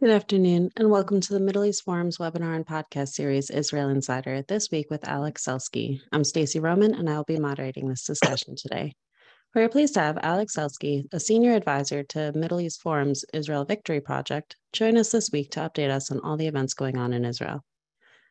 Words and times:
Good 0.00 0.08
afternoon, 0.08 0.70
and 0.78 0.90
welcome 0.90 1.20
to 1.20 1.34
the 1.34 1.40
Middle 1.40 1.62
East 1.66 1.84
Forum's 1.84 2.16
webinar 2.16 2.56
and 2.56 2.66
podcast 2.66 3.08
series, 3.08 3.50
Israel 3.50 3.90
Insider, 3.90 4.40
this 4.40 4.70
week 4.70 4.86
with 4.88 5.06
Alex 5.06 5.44
Selsky. 5.44 6.00
I'm 6.10 6.24
Stacey 6.24 6.58
Roman, 6.58 6.94
and 6.94 7.10
I 7.10 7.18
will 7.18 7.24
be 7.24 7.38
moderating 7.38 7.86
this 7.86 8.06
discussion 8.06 8.56
today. 8.56 8.94
We 9.54 9.60
are 9.60 9.68
pleased 9.68 9.92
to 9.94 10.00
have 10.00 10.18
Alex 10.22 10.56
Selsky, 10.56 11.04
a 11.12 11.20
senior 11.20 11.52
advisor 11.52 12.02
to 12.02 12.32
Middle 12.32 12.62
East 12.62 12.80
Forum's 12.80 13.26
Israel 13.34 13.66
Victory 13.66 14.00
Project, 14.00 14.56
join 14.72 14.96
us 14.96 15.12
this 15.12 15.30
week 15.30 15.50
to 15.50 15.60
update 15.60 15.90
us 15.90 16.10
on 16.10 16.20
all 16.20 16.38
the 16.38 16.46
events 16.46 16.72
going 16.72 16.96
on 16.96 17.12
in 17.12 17.26
Israel. 17.26 17.62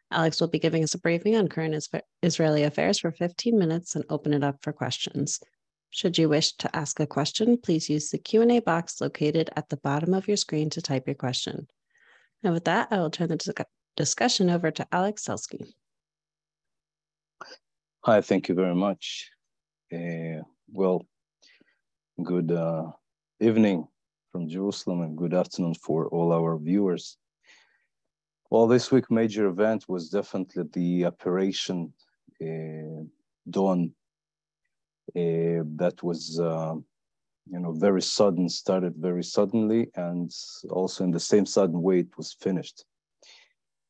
Alex 0.09 0.41
will 0.41 0.47
be 0.47 0.57
giving 0.57 0.83
us 0.83 0.95
a 0.95 0.99
briefing 0.99 1.35
on 1.35 1.47
current 1.47 1.87
Israeli 2.23 2.63
affairs 2.63 2.97
for 2.97 3.11
15 3.11 3.59
minutes 3.59 3.95
and 3.95 4.05
open 4.09 4.33
it 4.33 4.43
up 4.43 4.63
for 4.63 4.73
questions. 4.73 5.39
Should 5.91 6.17
you 6.17 6.29
wish 6.29 6.53
to 6.53 6.75
ask 6.75 6.99
a 6.99 7.07
question, 7.07 7.57
please 7.57 7.89
use 7.89 8.09
the 8.09 8.17
Q&A 8.17 8.59
box 8.59 9.01
located 9.01 9.49
at 9.55 9.69
the 9.69 9.77
bottom 9.77 10.13
of 10.13 10.27
your 10.27 10.37
screen 10.37 10.69
to 10.71 10.81
type 10.81 11.07
your 11.07 11.15
question. 11.15 11.67
And 12.43 12.53
with 12.53 12.65
that, 12.65 12.89
I 12.91 12.97
will 12.97 13.09
turn 13.09 13.29
the 13.29 13.65
discussion 13.97 14.49
over 14.49 14.71
to 14.71 14.87
Alex 14.91 15.25
Selsky. 15.25 15.73
Hi, 18.05 18.21
thank 18.21 18.47
you 18.47 18.55
very 18.55 18.75
much. 18.75 19.29
Uh, 19.91 20.43
well, 20.71 21.05
good 22.23 22.51
uh, 22.51 22.91
evening 23.39 23.87
from 24.31 24.47
Jerusalem 24.47 25.01
and 25.01 25.17
good 25.17 25.33
afternoon 25.33 25.73
for 25.73 26.07
all 26.07 26.31
our 26.31 26.57
viewers. 26.57 27.17
Well, 28.51 28.67
this 28.67 28.91
week 28.91 29.09
major 29.09 29.47
event 29.47 29.89
was 29.89 30.09
definitely 30.09 30.63
the 30.71 31.05
Operation 31.05 31.93
uh, 32.41 33.03
Dawn 33.49 33.93
that 35.13 35.99
was 36.03 36.39
uh, 36.39 36.75
you 37.51 37.59
know 37.59 37.71
very 37.71 38.01
sudden 38.01 38.49
started 38.49 38.93
very 38.97 39.23
suddenly 39.23 39.89
and 39.95 40.31
also 40.69 41.03
in 41.03 41.11
the 41.11 41.19
same 41.19 41.45
sudden 41.45 41.81
way 41.81 41.99
it 41.99 42.17
was 42.17 42.33
finished. 42.33 42.85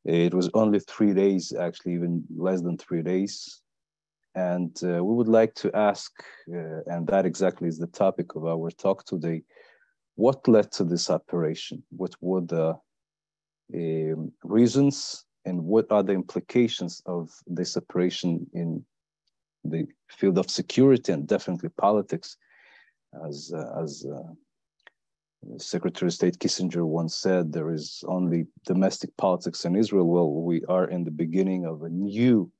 It 0.04 0.32
was 0.32 0.48
only 0.54 0.80
three 0.80 1.12
days 1.12 1.52
actually 1.52 1.94
even 1.94 2.24
less 2.34 2.62
than 2.62 2.78
three 2.78 3.02
days. 3.02 3.60
And 4.34 4.74
uh, 4.82 5.04
we 5.04 5.14
would 5.14 5.28
like 5.28 5.54
to 5.56 5.74
ask 5.76 6.12
uh, 6.48 6.80
and 6.86 7.06
that 7.08 7.26
exactly 7.26 7.68
is 7.68 7.78
the 7.78 7.88
topic 7.88 8.36
of 8.36 8.46
our 8.46 8.70
talk 8.70 9.04
today 9.04 9.42
what 10.20 10.46
led 10.46 10.70
to 10.72 10.84
this 10.84 11.08
operation? 11.08 11.82
What 11.96 12.14
were 12.20 12.42
the 12.42 12.78
um, 13.74 14.32
reasons 14.44 15.24
and 15.46 15.64
what 15.64 15.86
are 15.90 16.02
the 16.02 16.12
implications 16.12 17.02
of 17.06 17.30
this 17.46 17.76
operation 17.76 18.46
in 18.52 18.84
the 19.64 19.86
field 20.08 20.38
of 20.38 20.50
security 20.50 21.12
and 21.12 21.26
definitely 21.26 21.70
politics, 21.70 22.36
as 23.26 23.52
uh, 23.54 23.82
as 23.82 24.06
uh, 24.06 24.32
Secretary 25.56 26.08
of 26.08 26.12
State 26.12 26.38
Kissinger 26.38 26.84
once 26.84 27.16
said, 27.16 27.52
there 27.52 27.70
is 27.72 28.04
only 28.06 28.46
domestic 28.64 29.16
politics 29.16 29.64
in 29.64 29.74
Israel. 29.74 30.06
Well, 30.06 30.30
we 30.30 30.62
are 30.68 30.88
in 30.88 31.04
the 31.04 31.10
beginning 31.10 31.64
of 31.64 31.82
a 31.82 31.88
new, 31.88 32.50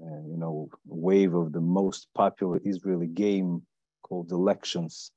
uh, 0.00 0.22
you 0.26 0.36
know, 0.36 0.68
wave 0.86 1.34
of 1.34 1.52
the 1.52 1.60
most 1.60 2.08
popular 2.14 2.60
Israeli 2.64 3.08
game 3.08 3.62
called 4.02 4.30
elections, 4.30 5.10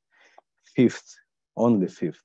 fifth, 0.76 1.16
only 1.56 1.88
fifth 1.88 2.22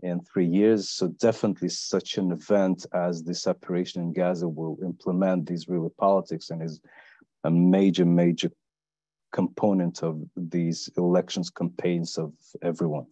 in 0.00 0.20
three 0.20 0.46
years. 0.46 0.90
So 0.90 1.08
definitely 1.08 1.70
such 1.70 2.18
an 2.18 2.32
event 2.32 2.84
as 2.92 3.22
the 3.22 3.34
separation 3.34 4.02
in 4.02 4.12
Gaza 4.12 4.46
will 4.46 4.76
implement 4.82 5.50
Israeli 5.50 5.90
politics 5.98 6.50
and 6.50 6.62
is 6.62 6.80
a 7.44 7.50
major, 7.50 8.04
major 8.04 8.50
component 9.32 10.02
of 10.02 10.22
these 10.36 10.88
elections 10.96 11.50
campaigns 11.50 12.18
of 12.18 12.32
everyone. 12.62 13.06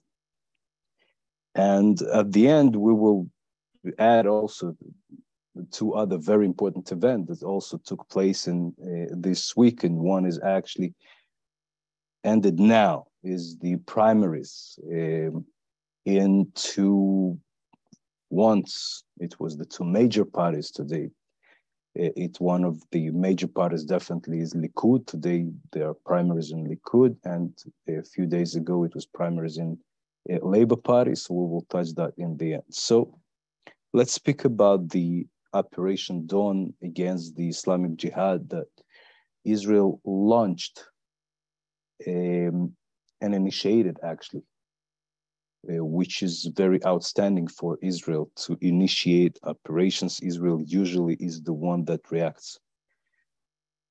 And 1.55 2.01
at 2.03 2.33
the 2.33 2.49
end, 2.49 2.75
we 2.77 2.93
will 2.93 3.29
add 3.99 4.27
also 4.27 4.77
two 5.71 5.95
other 5.95 6.17
very 6.17 6.47
important 6.47 6.91
events 6.93 7.41
that 7.41 7.47
also 7.47 7.79
took 7.85 8.09
place 8.09 8.47
in 8.47 8.73
uh, 8.81 9.15
this 9.19 9.57
week, 9.57 9.85
and 9.85 9.99
one 9.99 10.25
is 10.25 10.41
actually 10.43 10.95
ended 12.25 12.59
now 12.59 13.07
is 13.25 13.59
the 13.59 13.77
primaries 13.77 14.79
um, 14.91 15.45
into 16.05 17.39
once 18.31 19.05
it 19.19 19.39
was 19.39 19.57
the 19.57 19.65
two 19.65 19.85
major 19.85 20.25
parties 20.25 20.71
today 20.71 21.11
it's 21.95 22.41
one 22.41 22.65
of 22.65 22.83
the 22.91 23.11
major 23.11 23.47
parties 23.47 23.85
definitely 23.85 24.41
is 24.41 24.55
Likud. 24.55 25.07
Today 25.07 25.47
there 25.73 25.89
are 25.89 25.95
primaries 25.95 26.51
in 26.51 26.67
Likud, 26.67 27.17
and 27.25 27.53
a 27.89 28.03
few 28.03 28.27
days 28.27 28.55
ago 28.55 28.85
it 28.85 28.95
was 28.95 29.07
primaries 29.07 29.59
in 29.59 29.79
uh, 30.33 30.39
Labour 30.43 30.77
Party. 30.77 31.15
So 31.15 31.35
we 31.35 31.47
will 31.51 31.67
touch 31.69 31.95
that 31.95 32.13
in 32.17 32.37
the 32.39 32.55
end. 32.55 32.63
So 32.71 33.19
let's 33.93 34.13
speak 34.13 34.45
about 34.45 34.89
the 34.89 35.27
Operation 35.53 36.27
Dawn 36.27 36.73
against 36.83 37.37
the 37.37 37.49
Islamic 37.49 37.97
Jihad 37.97 38.49
that 38.51 38.69
Israel 39.45 40.01
launched 40.05 40.85
um, 42.07 42.75
and 43.21 43.35
initiated 43.35 43.99
actually 44.03 44.43
uh, 45.69 45.85
which 45.85 46.23
is 46.23 46.51
very 46.57 46.85
outstanding 46.85 47.47
for 47.47 47.79
Israel 47.83 48.31
to 48.35 48.59
initiate 48.61 49.39
operations. 49.45 50.19
Israel 50.21 50.61
usually 50.61 51.15
is 51.21 51.43
the 51.43 51.53
one 51.53 51.85
that 51.85 52.11
reacts. 52.11 52.59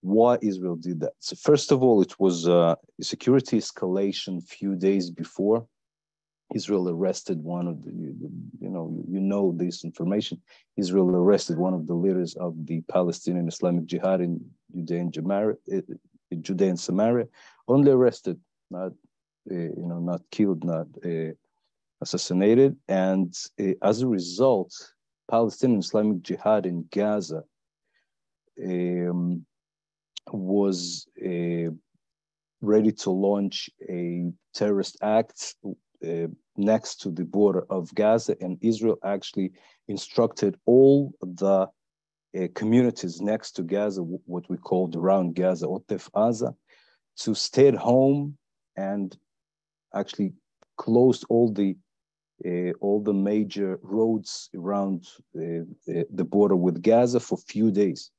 Why 0.01 0.37
Israel 0.41 0.75
did 0.75 0.99
that? 1.01 1.13
So 1.19 1.35
first 1.35 1.71
of 1.71 1.81
all, 1.83 2.01
it 2.01 2.19
was 2.19 2.47
uh, 2.47 2.75
a 2.99 3.03
security 3.03 3.57
escalation 3.57 4.39
a 4.39 4.41
few 4.41 4.75
days 4.75 5.09
before. 5.09 5.65
Israel 6.53 6.89
arrested 6.89 7.41
one 7.41 7.67
of 7.67 7.83
the, 7.85 7.91
you 7.91 8.69
know, 8.69 8.93
you 9.07 9.21
know 9.21 9.53
this 9.55 9.85
information. 9.85 10.41
Israel 10.75 11.09
arrested 11.15 11.57
one 11.57 11.73
of 11.73 11.87
the 11.87 11.93
leaders 11.93 12.35
of 12.35 12.53
the 12.65 12.81
Palestinian 12.81 13.47
Islamic 13.47 13.85
Jihad 13.85 14.19
in 14.19 14.43
Judea 14.73 14.99
and 14.99 15.13
Samaria, 15.13 15.55
Judea 16.41 16.69
and 16.69 16.79
Samaria, 16.79 17.27
only 17.69 17.91
arrested, 17.91 18.37
not, 18.69 18.91
uh, 19.49 19.53
you 19.53 19.85
know, 19.87 19.99
not 19.99 20.21
killed, 20.31 20.65
not 20.65 20.87
uh, 21.05 21.31
assassinated. 22.01 22.75
And 22.87 23.33
uh, 23.59 23.73
as 23.81 24.01
a 24.01 24.07
result, 24.07 24.73
Palestinian 25.29 25.79
Islamic 25.79 26.21
Jihad 26.21 26.65
in 26.65 26.85
Gaza 26.91 27.43
um, 28.61 29.45
was 30.31 31.07
uh, 31.23 31.71
ready 32.61 32.91
to 32.91 33.11
launch 33.11 33.69
a 33.89 34.31
terrorist 34.53 34.97
act 35.01 35.55
uh, 35.65 36.27
next 36.57 37.01
to 37.01 37.11
the 37.11 37.23
border 37.23 37.65
of 37.69 37.93
Gaza, 37.95 38.35
and 38.41 38.57
Israel 38.61 38.97
actually 39.03 39.51
instructed 39.87 40.57
all 40.65 41.13
the 41.21 41.67
communities 42.55 43.19
next 43.19 43.51
to 43.53 43.63
Gaza, 43.63 44.01
what 44.01 44.49
we 44.49 44.57
called 44.57 44.95
around 44.95 45.35
Gaza, 45.35 45.67
Otef 45.67 46.09
Aza, 46.11 46.55
to 47.17 47.35
stay 47.35 47.67
at 47.67 47.75
home 47.75 48.37
and 48.77 49.17
actually 49.93 50.33
closed 50.77 51.25
all 51.29 51.51
the 51.51 51.75
all 52.79 53.01
the 53.01 53.13
major 53.13 53.79
roads 53.81 54.49
around 54.55 55.07
uh, 55.35 55.63
the 55.85 56.25
border 56.27 56.55
with 56.55 56.81
Gaza 56.81 57.19
for 57.19 57.35
a 57.35 57.51
few 57.51 57.71
days. 57.71 58.11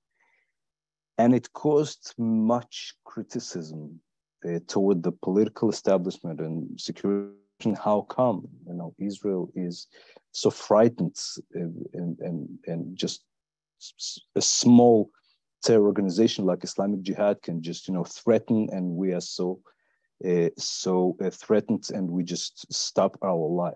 And 1.19 1.35
it 1.35 1.53
caused 1.53 2.15
much 2.19 2.95
criticism 3.05 4.01
uh, 4.47 4.61
toward 4.67 5.03
the 5.03 5.13
political 5.13 5.71
establishment 5.71 6.41
and 6.41 6.81
security. 6.81 7.37
How 7.85 8.01
come, 8.03 8.49
you 8.67 8.75
know, 8.75 8.93
Israel 8.99 9.49
is 9.55 9.87
so 10.33 10.51
frightened 10.51 11.17
and, 11.55 11.87
and, 11.95 12.19
and, 12.19 12.49
and 12.67 12.97
just 12.97 13.23
a 14.35 14.41
small 14.41 15.11
terror 15.63 15.87
organization 15.87 16.45
like 16.45 16.65
Islamic 16.65 17.03
Jihad 17.03 17.41
can 17.43 17.63
just, 17.63 17.87
you 17.87 17.95
know, 17.95 18.03
threaten 18.03 18.69
and 18.73 18.97
we 18.97 19.13
are 19.13 19.21
so 19.21 19.61
uh, 20.29 20.49
so 20.57 21.17
uh, 21.21 21.31
threatened 21.31 21.89
and 21.93 22.09
we 22.09 22.23
just 22.23 22.73
stop 22.73 23.17
our 23.23 23.49
life 23.49 23.75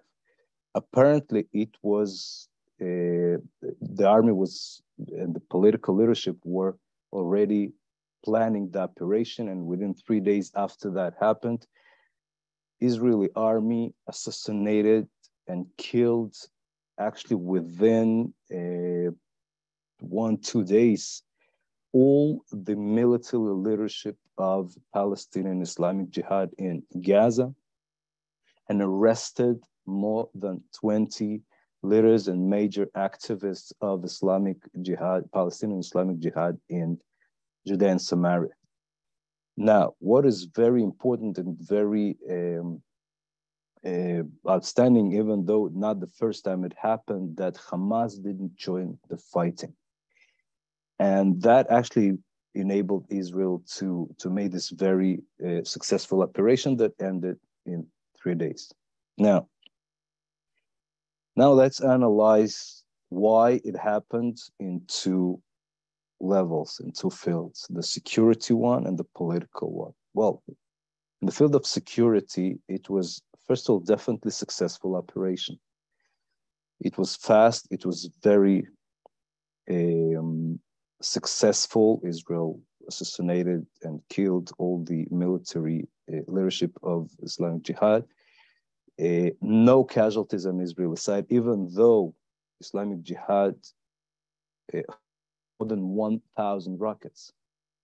apparently 0.77 1.49
it 1.53 1.75
was 1.83 2.49
uh, 2.83 3.41
the 3.97 4.07
army 4.07 4.33
was 4.33 4.83
and 5.23 5.35
the 5.35 5.45
political 5.55 5.97
leadership 5.97 6.37
were 6.45 6.77
already 7.13 7.73
planning 8.25 8.69
the 8.71 8.81
operation 8.81 9.49
and 9.49 9.67
within 9.67 9.95
three 9.95 10.21
days 10.21 10.53
after 10.55 10.91
that 10.91 11.15
happened 11.19 11.67
israeli 12.81 13.31
army 13.35 13.95
assassinated 14.07 15.09
and 15.49 15.65
killed 15.79 16.37
actually 17.01 17.37
within 17.37 18.33
uh, 18.55 19.11
one 20.01 20.37
two 20.37 20.63
days 20.63 21.23
all 21.93 22.43
the 22.53 22.77
military 22.77 23.55
leadership 23.69 24.17
of 24.37 24.75
palestinian 24.93 25.63
islamic 25.63 26.11
jihad 26.11 26.51
in 26.59 26.83
gaza 27.01 27.49
and 28.69 28.83
arrested 28.83 29.57
more 29.87 30.29
than 30.35 30.63
20 30.81 31.43
leaders 31.83 32.29
and 32.29 32.51
major 32.51 32.87
activists 32.97 33.73
of 33.81 34.05
Islamic 34.05 34.57
Jihad, 34.83 35.31
Palestinian 35.33 35.81
Islamic 35.81 36.19
Jihad 36.19 36.59
in 36.69 36.99
Judea 37.67 37.91
and 37.91 38.03
Samaria. 38.03 38.53
Now, 39.57 39.95
what 39.99 40.27
is 40.27 40.45
very 40.45 40.83
important 40.83 41.39
and 41.39 41.57
very 41.59 42.17
um, 42.31 42.83
uh, 43.87 44.23
outstanding, 44.51 45.13
even 45.13 45.47
though 45.47 45.71
not 45.73 46.01
the 46.01 46.07
first 46.07 46.45
time 46.45 46.65
it 46.65 46.75
happened, 46.77 47.37
that 47.37 47.55
Hamas 47.55 48.23
didn't 48.23 48.57
join 48.57 48.99
the 49.09 49.17
fighting. 49.17 49.75
And 50.99 51.41
that 51.43 51.71
actually 51.71 52.19
enabled 52.55 53.07
Israel 53.11 53.63
to, 53.77 54.09
to 54.19 54.31
make 54.31 54.51
this 54.51 54.71
very 54.71 55.23
uh, 55.47 55.63
successful 55.63 56.23
operation 56.23 56.77
that 56.79 56.93
ended 57.01 57.39
in 57.67 57.87
three 58.21 58.35
days. 58.35 58.73
Now, 59.19 59.49
now 61.37 61.53
let's 61.53 61.81
analyze 61.81 62.83
why 63.11 63.61
it 63.65 63.77
happened 63.77 64.39
in 64.59 64.83
two 64.89 65.41
levels, 66.21 66.81
in 66.83 66.93
two 66.93 67.11
fields, 67.11 67.67
the 67.71 67.83
security 67.83 68.55
one 68.55 68.87
and 68.87 68.99
the 68.99 69.07
political 69.15 69.73
one. 69.73 69.93
Well, 70.15 70.43
in 70.49 71.27
the 71.27 71.33
field 71.33 71.55
of 71.55 71.67
security, 71.67 72.59
it 72.69 72.89
was, 72.89 73.21
first 73.47 73.69
of 73.69 73.75
all, 73.75 73.81
definitely 73.81 74.31
successful 74.31 74.97
operation. 74.97 75.59
It 76.81 76.99
was 76.99 77.17
fast, 77.17 77.69
it 77.71 77.87
was 77.87 78.11
very 78.23 78.67
um, 79.71 80.59
successful. 81.01 82.01
Israel 82.05 82.61
assassinated 82.89 83.67
and 83.83 84.01
killed 84.09 84.53
all 84.59 84.85
the 84.85 85.07
military 85.11 85.89
uh, 86.13 86.19
leadership 86.29 86.73
of 86.83 87.11
Islamic 87.23 87.63
Jihad. 87.63 88.05
No 88.99 89.85
casualties 89.85 90.47
on 90.47 90.61
Israeli 90.61 90.97
side, 90.97 91.27
even 91.29 91.69
though 91.75 92.15
Islamic 92.61 93.03
Jihad 93.03 93.57
uh, 94.75 94.79
more 95.59 95.69
than 95.69 95.89
1,000 95.91 96.79
rockets, 96.81 97.33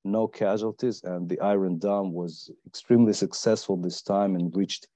no 0.05 0.27
casualties, 0.27 1.03
and 1.05 1.29
the 1.29 1.41
Iron 1.41 1.79
Dome 1.79 2.13
was 2.13 2.51
extremely 2.67 3.13
successful 3.13 3.77
this 3.77 4.03
time 4.03 4.35
and 4.35 4.55
reached 4.55 4.89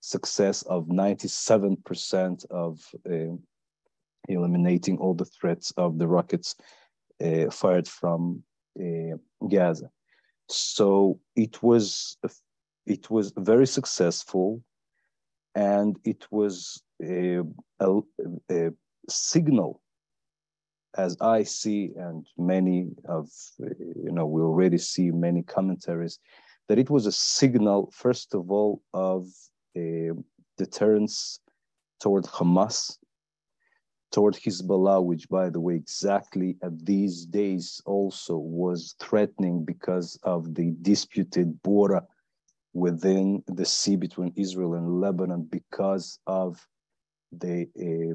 success 0.00 0.62
of 0.62 0.86
97% 0.86 2.46
of 2.50 2.80
uh, 3.10 3.36
eliminating 4.28 4.98
all 4.98 5.14
the 5.14 5.24
threats 5.24 5.72
of 5.76 5.98
the 5.98 6.06
rockets 6.06 6.54
uh, 7.22 7.50
fired 7.50 7.86
from 7.86 8.42
uh, 8.80 9.16
Gaza. 9.48 9.90
So 10.48 11.20
it 11.36 11.62
was 11.62 12.18
it 12.86 13.10
was 13.10 13.32
very 13.36 13.66
successful, 13.66 14.62
and 15.54 15.96
it 16.04 16.26
was 16.30 16.82
a, 17.02 17.40
a, 17.80 18.00
a 18.50 18.70
signal, 19.08 19.80
as 20.96 21.16
I 21.20 21.42
see, 21.42 21.92
and 21.96 22.26
many 22.38 22.88
of 23.08 23.28
you 23.58 24.12
know 24.12 24.26
we 24.26 24.42
already 24.42 24.78
see 24.78 25.10
many 25.10 25.42
commentaries, 25.42 26.18
that 26.68 26.78
it 26.78 26.90
was 26.90 27.06
a 27.06 27.12
signal, 27.12 27.90
first 27.92 28.34
of 28.34 28.50
all, 28.50 28.82
of 28.92 29.26
deterrence 30.56 31.40
toward 32.00 32.24
Hamas 32.24 32.96
toward 34.14 34.34
Hezbollah, 34.34 35.04
which, 35.04 35.28
by 35.28 35.50
the 35.50 35.58
way, 35.58 35.74
exactly 35.74 36.56
at 36.62 36.86
these 36.86 37.26
days 37.26 37.82
also 37.84 38.36
was 38.36 38.94
threatening 39.00 39.64
because 39.64 40.16
of 40.22 40.54
the 40.54 40.72
disputed 40.82 41.60
border 41.64 42.00
within 42.74 43.42
the 43.46 43.64
sea 43.64 43.96
between 43.96 44.32
Israel 44.36 44.74
and 44.74 45.00
Lebanon 45.00 45.48
because 45.50 46.18
of 46.26 46.66
the 47.32 47.66
uh, 47.80 48.14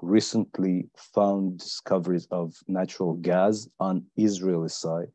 recently 0.00 0.88
found 0.96 1.58
discoveries 1.58 2.26
of 2.30 2.54
natural 2.66 3.14
gas 3.14 3.68
on 3.78 4.04
Israeli 4.16 4.68
side. 4.68 5.08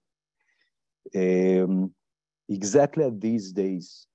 Um, 1.15 1.93
exactly 2.49 3.03
at 3.03 3.19
these 3.19 3.51
days, 3.51 4.07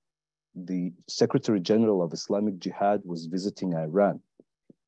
the 0.55 0.91
Secretary 1.07 1.59
General 1.59 2.01
of 2.01 2.13
Islamic 2.13 2.59
Jihad 2.59 3.01
was 3.05 3.27
visiting 3.27 3.75
Iran 3.75 4.19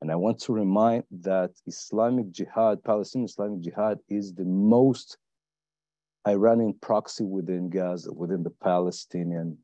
and 0.02 0.10
I 0.10 0.16
want 0.16 0.40
to 0.40 0.52
remind 0.52 1.04
that 1.20 1.52
Islamic 1.68 2.32
Jihad, 2.32 2.82
Palestinian 2.82 3.26
Islamic 3.26 3.60
Jihad, 3.60 4.00
is 4.08 4.34
the 4.34 4.44
most 4.44 5.16
Iranian 6.26 6.74
proxy 6.80 7.22
within 7.22 7.70
Gaza, 7.70 8.12
within 8.12 8.42
the 8.42 8.50
Palestinian 8.50 9.56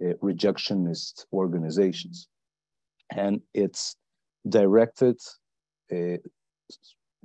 rejectionist 0.00 1.26
organizations. 1.32 2.28
And 3.10 3.40
it's 3.54 3.96
directed 4.48 5.18
uh, 5.92 6.18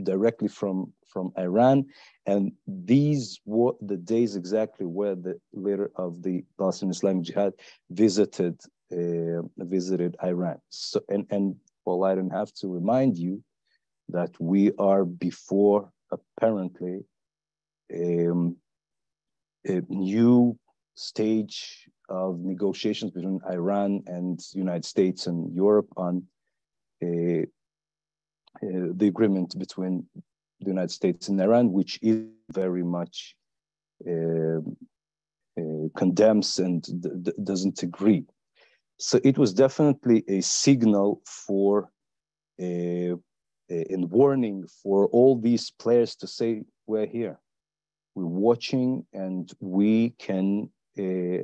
directly 0.04 0.48
from, 0.48 0.94
from 1.08 1.32
Iran. 1.38 1.86
And 2.26 2.52
these 2.68 3.40
were 3.46 3.74
the 3.82 3.98
days 3.98 4.36
exactly 4.36 4.86
where 4.86 5.16
the 5.16 5.40
leader 5.54 5.92
of 5.96 6.22
the 6.22 6.44
Palestinian 6.58 6.92
Islamic 6.92 7.24
Jihad 7.24 7.54
visited 7.90 8.60
uh, 8.92 9.42
visited 9.58 10.18
Iran. 10.22 10.58
So 10.70 11.02
and, 11.08 11.26
and 11.30 11.56
well, 11.86 12.04
I 12.04 12.14
don't 12.16 12.30
have 12.32 12.54
to 12.56 12.68
remind 12.68 13.18
you 13.18 13.42
that 14.10 14.32
we 14.40 14.72
are 14.78 15.06
before 15.06 15.90
apparently 16.12 17.00
um, 17.94 18.58
a 19.66 19.82
new 19.88 20.58
stage 20.96 21.88
of 22.12 22.40
negotiations 22.40 23.12
between 23.12 23.40
Iran 23.50 24.04
and 24.08 24.40
United 24.54 24.86
States 24.86 25.28
and 25.28 25.54
Europe 25.56 25.88
on 25.98 26.24
a, 27.02 27.46
a, 28.62 28.68
the 28.94 29.08
agreement 29.08 29.58
between 29.58 30.06
the 30.60 30.68
United 30.68 30.92
States 30.92 31.30
and 31.30 31.42
Iran, 31.42 31.72
which 31.72 31.98
is 32.02 32.28
very 32.52 32.84
much 32.84 33.36
uh, 34.08 34.60
uh, 35.60 35.88
condemns 35.96 36.60
and 36.60 36.84
doesn't 37.44 37.84
agree. 37.84 38.26
So 39.00 39.20
it 39.24 39.38
was 39.38 39.54
definitely 39.54 40.24
a 40.28 40.42
signal 40.42 41.22
for 41.26 41.90
a, 42.60 43.14
a, 43.70 43.98
warning 43.98 44.68
for 44.84 45.08
all 45.08 45.40
these 45.40 45.72
players 45.72 46.16
to 46.18 46.28
say, 46.28 46.62
we're 46.86 47.08
here, 47.08 47.40
we're 48.16 48.26
watching, 48.26 49.06
and 49.14 49.52
we 49.60 50.12
can 50.20 50.70
uh, 51.00 51.44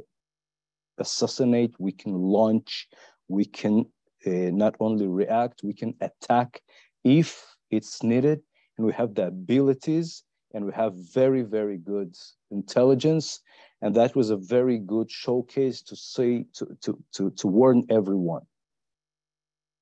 assassinate, 0.98 1.74
we 1.80 1.92
can 1.92 2.14
launch, 2.14 2.88
we 3.28 3.46
can 3.46 3.86
uh, 4.26 4.52
not 4.64 4.76
only 4.80 5.08
react, 5.08 5.62
we 5.64 5.74
can 5.74 5.94
attack 6.02 6.62
if 7.04 7.46
it's 7.72 8.04
needed, 8.04 8.40
and 8.78 8.86
we 8.86 8.94
have 8.94 9.16
the 9.16 9.28
abilities 9.28 10.24
and 10.54 10.66
we 10.66 10.74
have 10.74 10.94
very, 11.14 11.42
very 11.42 11.78
good 11.78 12.16
intelligence 12.52 13.42
and 13.82 13.96
that 13.96 14.16
was 14.16 14.30
a 14.30 14.38
very 14.38 14.80
good 14.80 15.10
showcase 15.12 15.82
to 15.84 15.96
say, 15.96 16.46
to, 16.54 16.78
to, 16.82 16.98
to, 17.14 17.30
to 17.32 17.48
warn 17.48 17.84
everyone. 17.90 18.44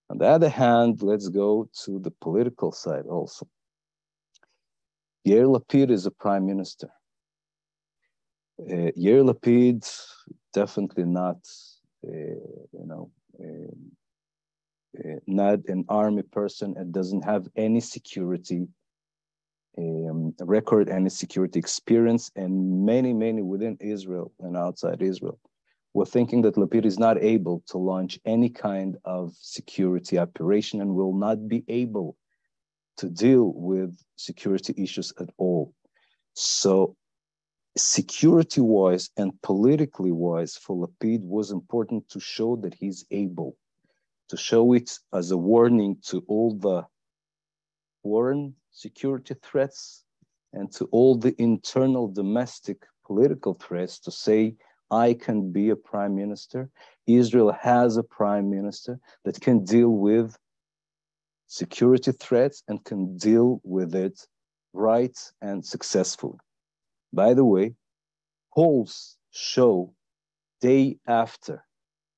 On 0.09 0.17
the 0.17 0.27
other 0.27 0.49
hand, 0.49 1.01
let's 1.01 1.29
go 1.29 1.69
to 1.85 1.99
the 1.99 2.11
political 2.11 2.71
side 2.71 3.05
also. 3.05 3.47
Yair 5.25 5.47
Lapid 5.47 5.89
is 5.89 6.05
a 6.05 6.11
prime 6.11 6.45
minister. 6.45 6.89
Uh, 8.59 8.91
Yair 8.97 9.23
Lapid 9.27 9.89
definitely 10.55 11.03
not, 11.21 11.39
uh, 12.07 12.39
you 12.77 12.85
know, 12.89 13.11
uh, 13.43 13.75
uh, 14.99 15.19
not 15.27 15.59
an 15.67 15.83
army 15.89 16.23
person 16.23 16.73
and 16.77 16.93
doesn't 16.93 17.25
have 17.25 17.43
any 17.67 17.81
security 17.81 18.61
um, 19.77 20.33
record 20.39 20.89
any 20.89 21.09
security 21.09 21.59
experience, 21.59 22.31
and 22.37 22.85
many, 22.85 23.11
many 23.13 23.41
within 23.41 23.75
Israel 23.81 24.31
and 24.39 24.55
outside 24.55 25.01
Israel 25.01 25.37
were 25.93 26.05
thinking 26.05 26.41
that 26.43 26.55
Lapid 26.55 26.85
is 26.85 26.97
not 26.97 27.21
able 27.21 27.61
to 27.67 27.77
launch 27.77 28.19
any 28.25 28.49
kind 28.49 28.97
of 29.03 29.33
security 29.39 30.17
operation 30.17 30.81
and 30.81 30.95
will 30.95 31.13
not 31.13 31.47
be 31.47 31.63
able 31.67 32.15
to 32.97 33.09
deal 33.09 33.51
with 33.53 33.91
security 34.15 34.73
issues 34.77 35.11
at 35.19 35.29
all. 35.37 35.73
So, 36.33 36.95
security 37.77 38.61
wise 38.61 39.09
and 39.17 39.31
politically 39.41 40.11
wise, 40.11 40.55
for 40.55 40.87
Lapid 40.87 41.21
was 41.23 41.51
important 41.51 42.07
to 42.09 42.19
show 42.19 42.55
that 42.57 42.73
he's 42.73 43.05
able, 43.11 43.57
to 44.29 44.37
show 44.37 44.73
it 44.73 44.97
as 45.13 45.31
a 45.31 45.37
warning 45.37 45.97
to 46.07 46.23
all 46.27 46.53
the 46.53 46.85
foreign 48.01 48.55
security 48.71 49.35
threats 49.41 50.03
and 50.53 50.71
to 50.71 50.85
all 50.85 51.15
the 51.15 51.35
internal 51.41 52.07
domestic 52.07 52.85
political 53.05 53.53
threats 53.53 53.99
to 53.99 54.11
say, 54.11 54.55
I 54.89 55.13
can 55.13 55.51
be 55.51 55.69
a 55.69 55.75
prime 55.75 56.15
minister. 56.15 56.69
Israel 57.07 57.51
has 57.51 57.97
a 57.97 58.03
prime 58.03 58.49
minister 58.49 58.99
that 59.25 59.41
can 59.41 59.65
deal 59.65 59.89
with 59.89 60.37
security 61.47 62.11
threats 62.11 62.63
and 62.67 62.83
can 62.83 63.17
deal 63.17 63.59
with 63.63 63.95
it 63.95 64.27
right 64.73 65.17
and 65.41 65.65
successfully. 65.65 66.37
By 67.15 67.33
the 67.33 67.45
way, 67.45 67.75
polls 68.53 69.15
show 69.31 69.93
day 70.59 70.97
after 71.07 71.63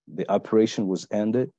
the 0.07 0.29
operation 0.31 0.87
was 0.87 1.07
ended 1.11 1.51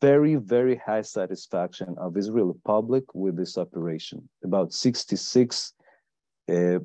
very, 0.00 0.36
very 0.36 0.76
high 0.76 1.02
satisfaction 1.02 1.94
of 1.98 2.16
Israeli 2.16 2.54
public 2.64 3.04
with 3.14 3.36
this 3.36 3.58
operation. 3.58 4.28
About 4.42 4.72
66 4.72 5.74
uh, 6.50 6.78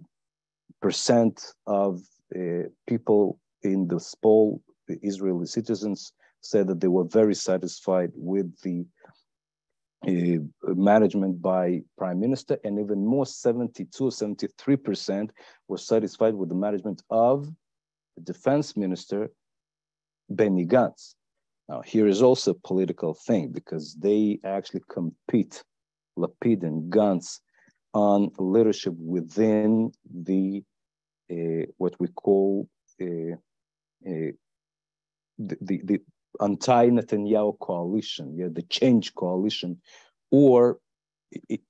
percent 0.81 1.53
of 1.65 2.01
uh, 2.35 2.67
people 2.85 3.39
in 3.61 3.87
the 3.87 4.03
poll, 4.21 4.61
the 4.89 4.99
Israeli 5.01 5.45
citizens, 5.45 6.11
said 6.41 6.67
that 6.67 6.81
they 6.81 6.89
were 6.89 7.05
very 7.05 7.35
satisfied 7.35 8.11
with 8.15 8.47
the 8.63 8.85
management 10.63 11.41
by 11.41 11.81
prime 11.97 12.19
minister 12.19 12.57
and 12.63 12.79
even 12.79 13.05
more 13.05 13.25
72 13.25 14.03
73% 14.03 15.29
were 15.67 15.77
satisfied 15.77 16.33
with 16.33 16.49
the 16.49 16.55
management 16.55 17.01
of 17.09 17.47
the 18.15 18.23
defense 18.23 18.75
minister 18.75 19.29
benny 20.29 20.65
gantz. 20.65 21.15
Now 21.69 21.81
here 21.81 22.07
is 22.07 22.21
also 22.21 22.51
a 22.51 22.67
political 22.67 23.13
thing 23.13 23.51
because 23.51 23.95
they 23.95 24.39
actually 24.43 24.81
compete 24.89 25.63
lapid 26.17 26.63
and 26.63 26.91
gantz 26.91 27.39
on 27.93 28.31
leadership 28.37 28.93
within 28.97 29.91
the 30.11 30.63
uh, 31.31 31.65
what 31.77 31.95
we 31.99 32.07
call 32.09 32.67
uh, 33.01 33.35
uh, 34.05 34.31
the, 35.39 35.57
the, 35.61 35.81
the 35.85 36.01
anti-Netanyahu 36.41 37.59
coalition, 37.59 38.35
yeah, 38.37 38.47
the 38.51 38.63
change 38.63 39.13
coalition, 39.15 39.81
or 40.31 40.79
it, 41.49 41.61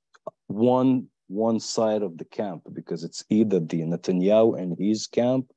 one 0.48 1.08
one 1.28 1.60
side 1.60 2.04
of 2.04 2.18
the 2.18 2.26
camp, 2.26 2.62
because 2.74 3.04
it's 3.04 3.24
either 3.30 3.60
the 3.60 3.82
Netanyahu 3.82 4.60
and 4.60 4.78
his 4.78 5.08
camp, 5.08 5.52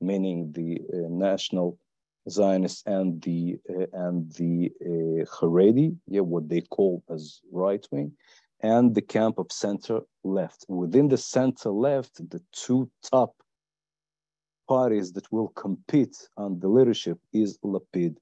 meaning 0.00 0.52
the 0.52 0.80
uh, 0.92 1.08
national 1.08 1.78
Zionists 2.28 2.82
and 2.86 3.22
the 3.22 3.58
uh, 3.68 3.86
and 3.92 4.30
the 4.32 4.70
uh, 4.84 5.24
Haredi, 5.34 5.96
yeah, 6.06 6.20
what 6.20 6.48
they 6.48 6.60
call 6.60 7.02
as 7.10 7.40
right 7.52 7.86
wing, 7.90 8.12
and 8.62 8.94
the 8.94 9.02
camp 9.02 9.38
of 9.38 9.50
center 9.50 10.00
left. 10.24 10.66
Within 10.68 11.08
the 11.08 11.16
center 11.16 11.70
left, 11.70 12.16
the 12.30 12.42
two 12.52 12.90
top 13.02 13.34
parties 14.68 15.12
that 15.12 15.30
will 15.32 15.48
compete 15.48 16.16
on 16.36 16.60
the 16.60 16.68
leadership 16.68 17.18
is 17.32 17.58
Lapid 17.64 18.16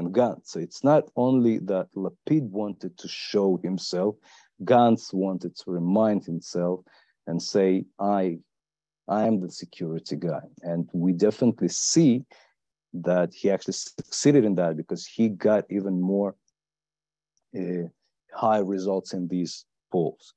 and 0.00 0.14
Gantz. 0.14 0.48
So 0.52 0.60
it's 0.60 0.82
not 0.82 1.04
only 1.14 1.58
that 1.72 1.88
Lapid 1.94 2.44
wanted 2.48 2.96
to 2.98 3.08
show 3.08 3.60
himself, 3.62 4.16
Gantz 4.64 5.12
wanted 5.12 5.54
to 5.56 5.70
remind 5.70 6.24
himself 6.24 6.80
and 7.26 7.40
say, 7.40 7.84
I, 7.98 8.38
I 9.08 9.26
am 9.26 9.40
the 9.40 9.50
security 9.50 10.16
guy. 10.16 10.44
And 10.62 10.88
we 10.92 11.12
definitely 11.12 11.68
see 11.68 12.24
that 12.94 13.32
he 13.34 13.50
actually 13.50 13.74
succeeded 13.74 14.44
in 14.44 14.54
that 14.56 14.76
because 14.76 15.06
he 15.06 15.28
got 15.28 15.64
even 15.70 16.00
more 16.00 16.34
uh, 17.56 17.86
high 18.32 18.62
results 18.74 19.12
in 19.12 19.28
these 19.28 19.66
polls. 19.92 20.34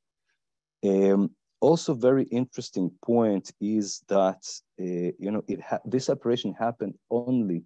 Um, 0.85 1.31
also, 1.61 1.93
very 1.93 2.25
interesting 2.25 2.91
point 3.01 3.53
is 3.61 4.03
that 4.09 4.43
uh, 4.81 5.11
you 5.23 5.31
know 5.31 5.43
it 5.47 5.61
this 5.85 6.09
operation 6.09 6.53
happened 6.53 6.95
only 7.09 7.63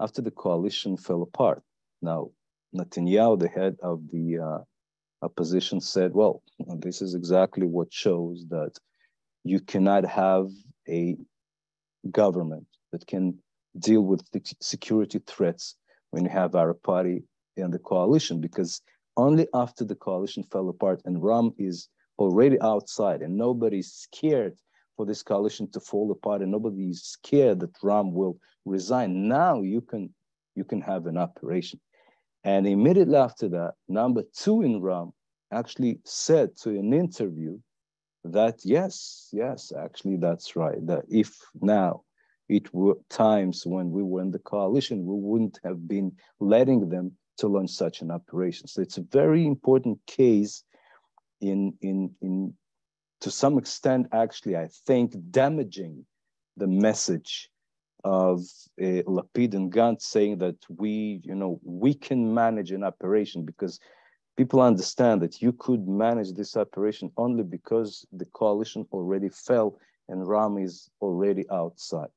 after 0.00 0.22
the 0.22 0.30
coalition 0.30 0.96
fell 0.96 1.22
apart. 1.22 1.62
Now, 2.02 2.30
Netanyahu, 2.76 3.38
the 3.38 3.48
head 3.48 3.76
of 3.82 4.02
the 4.10 4.38
uh, 4.38 4.58
opposition, 5.22 5.80
said, 5.80 6.12
well, 6.12 6.42
this 6.78 7.00
is 7.00 7.14
exactly 7.14 7.66
what 7.66 7.92
shows 7.92 8.44
that 8.50 8.72
you 9.44 9.60
cannot 9.60 10.04
have 10.04 10.48
a 10.88 11.16
government 12.10 12.66
that 12.92 13.06
can 13.06 13.38
deal 13.78 14.02
with 14.02 14.22
security 14.60 15.20
threats 15.26 15.76
when 16.10 16.24
you 16.24 16.30
have 16.30 16.54
our 16.54 16.74
party 16.74 17.24
in 17.56 17.70
the 17.70 17.78
coalition, 17.78 18.40
because 18.40 18.80
only 19.16 19.46
after 19.54 19.84
the 19.84 19.94
coalition 19.94 20.42
fell 20.42 20.68
apart 20.68 21.00
and 21.04 21.22
Ram 21.22 21.52
is 21.58 21.88
already 22.18 22.60
outside 22.60 23.22
and 23.22 23.36
nobody's 23.36 23.92
scared 23.92 24.56
for 24.96 25.06
this 25.06 25.22
coalition 25.22 25.70
to 25.72 25.80
fall 25.80 26.10
apart 26.10 26.42
and 26.42 26.50
nobody 26.50 26.90
is 26.90 27.02
scared 27.02 27.60
that 27.60 27.76
Ram 27.82 28.12
will 28.12 28.38
resign. 28.64 29.28
Now 29.28 29.60
you 29.62 29.80
can 29.80 30.12
you 30.54 30.64
can 30.64 30.80
have 30.80 31.06
an 31.06 31.18
operation. 31.18 31.80
And 32.44 32.66
immediately 32.66 33.16
after 33.16 33.48
that, 33.48 33.74
number 33.88 34.22
two 34.36 34.62
in 34.62 34.80
Ram 34.80 35.12
actually 35.50 35.98
said 36.04 36.56
to 36.58 36.70
an 36.70 36.92
interview 36.92 37.58
that 38.24 38.60
yes, 38.64 39.28
yes, 39.32 39.72
actually 39.76 40.16
that's 40.16 40.56
right. 40.56 40.84
That 40.86 41.04
if 41.08 41.34
now 41.60 42.02
it 42.48 42.72
were 42.74 42.96
times 43.08 43.66
when 43.66 43.90
we 43.90 44.02
were 44.02 44.22
in 44.22 44.30
the 44.30 44.38
coalition, 44.38 45.04
we 45.04 45.16
wouldn't 45.16 45.58
have 45.64 45.88
been 45.88 46.12
letting 46.40 46.88
them 46.88 47.12
to 47.38 47.48
launch 47.48 47.70
such 47.70 48.00
an 48.00 48.10
operation. 48.10 48.68
So 48.68 48.82
it's 48.82 48.98
a 48.98 49.06
very 49.10 49.46
important 49.46 49.98
case 50.06 50.62
in 51.40 51.74
in 51.80 52.14
in 52.20 52.54
to 53.24 53.30
some 53.30 53.56
extent, 53.56 54.06
actually, 54.12 54.54
I 54.54 54.68
think, 54.86 55.14
damaging 55.30 56.04
the 56.58 56.66
message 56.66 57.48
of 58.04 58.40
uh, 58.78 59.00
Lapid 59.16 59.54
and 59.54 59.72
Gantz 59.72 60.02
saying 60.02 60.36
that 60.40 60.56
we, 60.68 61.22
you 61.24 61.34
know, 61.34 61.58
we 61.64 61.94
can 61.94 62.34
manage 62.34 62.70
an 62.70 62.84
operation 62.84 63.46
because 63.46 63.80
people 64.36 64.60
understand 64.60 65.22
that 65.22 65.40
you 65.40 65.54
could 65.54 65.88
manage 65.88 66.34
this 66.34 66.54
operation 66.54 67.10
only 67.16 67.44
because 67.44 68.06
the 68.12 68.26
coalition 68.26 68.86
already 68.92 69.30
fell 69.30 69.78
and 70.10 70.28
Ram 70.28 70.58
is 70.58 70.90
already 71.00 71.48
outside. 71.50 72.10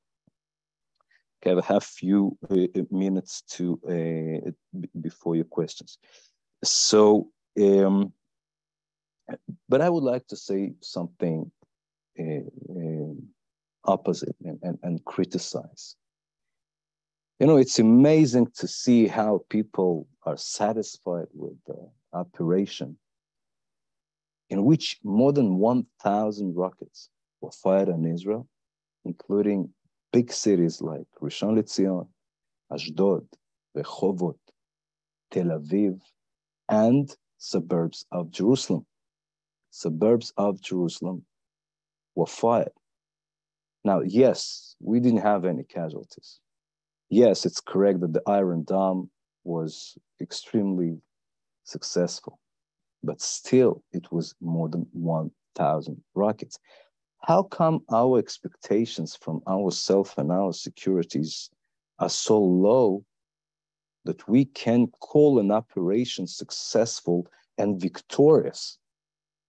Okay, 1.41 1.57
I 1.57 1.65
have 1.73 1.83
a 1.83 1.93
few 2.01 2.37
uh, 2.51 2.81
minutes 2.91 3.43
to 3.51 3.79
uh, 3.87 4.51
before 4.99 5.37
your 5.37 5.45
questions. 5.45 5.99
So 6.65 7.29
um, 7.61 8.11
but 9.69 9.81
I 9.81 9.89
would 9.89 10.03
like 10.03 10.27
to 10.27 10.35
say 10.35 10.73
something 10.81 11.51
uh, 12.19 12.23
uh, 12.23 13.13
opposite 13.85 14.35
and, 14.43 14.59
and, 14.63 14.79
and 14.83 15.05
criticize. 15.05 15.95
You 17.39 17.47
know, 17.47 17.57
it's 17.57 17.79
amazing 17.79 18.47
to 18.55 18.67
see 18.67 19.07
how 19.07 19.45
people 19.49 20.07
are 20.23 20.37
satisfied 20.37 21.27
with 21.33 21.57
the 21.67 21.89
operation 22.13 22.97
in 24.49 24.63
which 24.65 24.97
more 25.03 25.33
than 25.33 25.57
1,000 25.57 26.55
rockets 26.55 27.09
were 27.41 27.51
fired 27.51 27.89
on 27.89 28.05
Israel, 28.05 28.47
including 29.05 29.69
big 30.11 30.31
cities 30.31 30.81
like 30.81 31.05
Rishon 31.21 31.57
LeZion, 31.57 32.07
Ashdod, 32.71 33.27
Rehovot, 33.75 34.37
Tel 35.29 35.47
Aviv, 35.47 35.99
and 36.69 37.15
suburbs 37.37 38.05
of 38.11 38.31
Jerusalem 38.31 38.85
suburbs 39.71 40.33
of 40.37 40.61
Jerusalem 40.61 41.25
were 42.15 42.25
fired. 42.25 42.71
Now, 43.83 44.01
yes, 44.01 44.75
we 44.81 44.99
didn't 44.99 45.21
have 45.21 45.45
any 45.45 45.63
casualties. 45.63 46.39
Yes, 47.09 47.45
it's 47.45 47.61
correct 47.61 48.01
that 48.01 48.13
the 48.13 48.21
Iron 48.27 48.63
Dome 48.63 49.09
was 49.43 49.97
extremely 50.19 50.99
successful, 51.63 52.39
but 53.03 53.21
still 53.21 53.83
it 53.93 54.11
was 54.11 54.35
more 54.41 54.67
than 54.67 54.87
1,000 54.91 56.03
rockets. 56.15 56.59
How 57.21 57.43
come 57.43 57.83
our 57.91 58.19
expectations 58.19 59.15
from 59.15 59.41
ourselves 59.47 60.13
and 60.17 60.31
our 60.31 60.53
securities 60.53 61.49
are 61.99 62.09
so 62.09 62.39
low 62.39 63.05
that 64.05 64.27
we 64.27 64.45
can 64.45 64.87
call 64.99 65.39
an 65.39 65.51
operation 65.51 66.27
successful 66.27 67.27
and 67.57 67.79
victorious 67.79 68.77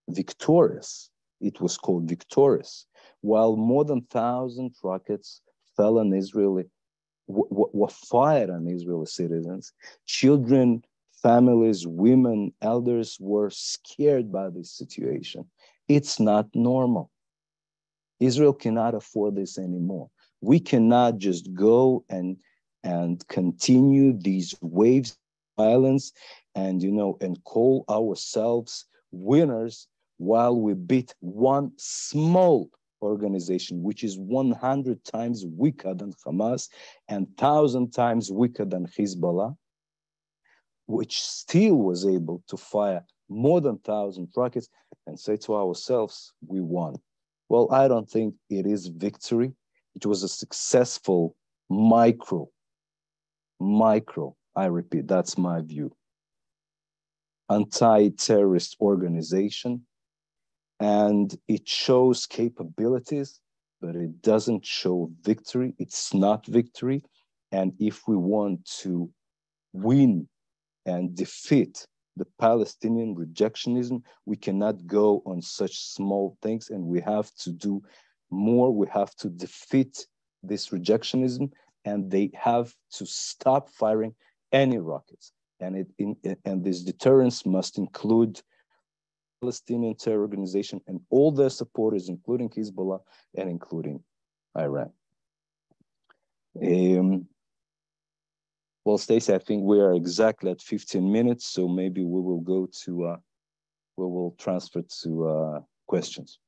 victorious. 0.08 1.10
It 1.40 1.60
was 1.60 1.76
called 1.76 2.08
victorious. 2.08 2.86
While 3.20 3.56
more 3.56 3.84
than 3.84 4.06
1,000 4.10 4.74
rockets 4.82 5.40
fell 5.76 5.98
on 5.98 6.12
Israeli, 6.12 6.64
were 7.26 7.88
fired 7.88 8.50
on 8.50 8.66
Israeli 8.66 9.06
citizens, 9.06 9.72
children, 10.06 10.82
families, 11.22 11.86
women, 11.86 12.52
elders 12.62 13.18
were 13.20 13.50
scared 13.50 14.32
by 14.32 14.48
this 14.50 14.72
situation. 14.72 15.44
It's 15.88 16.18
not 16.18 16.46
normal. 16.54 17.10
Israel 18.20 18.52
cannot 18.52 18.94
afford 18.94 19.36
this 19.36 19.58
anymore. 19.58 20.10
We 20.40 20.60
cannot 20.60 21.18
just 21.18 21.52
go 21.54 22.04
and 22.08 22.36
and 22.84 23.26
continue 23.28 24.16
these 24.16 24.54
waves 24.60 25.10
of 25.10 25.64
violence 25.64 26.12
and 26.54 26.80
you 26.82 26.92
know 26.92 27.18
and 27.20 27.42
call 27.44 27.84
ourselves 27.90 28.86
winners 29.10 29.87
while 30.18 30.60
we 30.60 30.74
beat 30.74 31.14
one 31.20 31.72
small 31.76 32.70
organization, 33.00 33.82
which 33.82 34.04
is 34.04 34.18
100 34.18 35.04
times 35.04 35.46
weaker 35.46 35.94
than 35.94 36.12
Hamas 36.26 36.68
and 37.08 37.26
1,000 37.36 37.92
times 37.92 38.30
weaker 38.30 38.64
than 38.64 38.86
Hezbollah, 38.86 39.56
which 40.86 41.20
still 41.20 41.76
was 41.76 42.04
able 42.04 42.42
to 42.48 42.56
fire 42.56 43.04
more 43.28 43.60
than 43.60 43.74
1,000 43.82 44.28
rockets 44.36 44.68
and 45.06 45.18
say 45.18 45.36
to 45.36 45.54
ourselves, 45.54 46.32
we 46.46 46.60
won. 46.60 46.96
Well, 47.48 47.72
I 47.72 47.88
don't 47.88 48.10
think 48.10 48.34
it 48.50 48.66
is 48.66 48.88
victory. 48.88 49.52
It 49.94 50.04
was 50.04 50.22
a 50.22 50.28
successful 50.28 51.36
micro, 51.70 52.48
micro, 53.60 54.34
I 54.56 54.66
repeat, 54.66 55.06
that's 55.06 55.38
my 55.38 55.60
view, 55.60 55.94
anti 57.48 58.08
terrorist 58.10 58.76
organization 58.80 59.86
and 60.80 61.36
it 61.48 61.68
shows 61.68 62.26
capabilities, 62.26 63.40
but 63.80 63.96
it 63.96 64.22
doesn't 64.22 64.64
show 64.64 65.10
victory. 65.22 65.74
It's 65.78 66.14
not 66.14 66.46
victory. 66.46 67.04
And 67.52 67.72
if 67.78 68.06
we 68.06 68.16
want 68.16 68.64
to 68.82 69.10
win 69.72 70.28
and 70.86 71.14
defeat 71.14 71.86
the 72.16 72.26
Palestinian 72.38 73.14
rejectionism, 73.14 74.02
we 74.26 74.36
cannot 74.36 74.86
go 74.86 75.22
on 75.24 75.40
such 75.40 75.78
small 75.78 76.36
things 76.42 76.70
and 76.70 76.84
we 76.84 77.00
have 77.00 77.32
to 77.36 77.50
do 77.50 77.82
more. 78.30 78.72
We 78.72 78.86
have 78.92 79.14
to 79.16 79.28
defeat 79.28 80.06
this 80.42 80.68
rejectionism 80.68 81.50
and 81.84 82.10
they 82.10 82.30
have 82.34 82.74
to 82.92 83.06
stop 83.06 83.70
firing 83.70 84.14
any 84.52 84.78
rockets. 84.78 85.32
And, 85.60 85.76
it, 85.76 85.88
in, 85.98 86.16
and 86.44 86.64
this 86.64 86.82
deterrence 86.82 87.44
must 87.46 87.78
include 87.78 88.40
Palestinian 89.40 89.94
terror 89.94 90.20
organization 90.20 90.80
and 90.86 91.00
all 91.10 91.30
their 91.30 91.50
supporters, 91.50 92.08
including 92.08 92.48
Hezbollah 92.48 93.00
and 93.36 93.48
including 93.48 94.02
Iran. 94.56 94.90
Um, 96.60 97.26
well, 98.84 98.98
Stacey, 98.98 99.34
I 99.34 99.38
think 99.38 99.64
we 99.64 99.80
are 99.80 99.92
exactly 99.92 100.50
at 100.50 100.62
15 100.62 101.12
minutes, 101.12 101.46
so 101.46 101.68
maybe 101.68 102.04
we 102.04 102.20
will 102.20 102.40
go 102.40 102.68
to, 102.84 103.04
uh, 103.04 103.16
we 103.96 104.06
will 104.06 104.34
transfer 104.38 104.82
to 105.02 105.28
uh, 105.28 105.60
questions. 105.86 106.38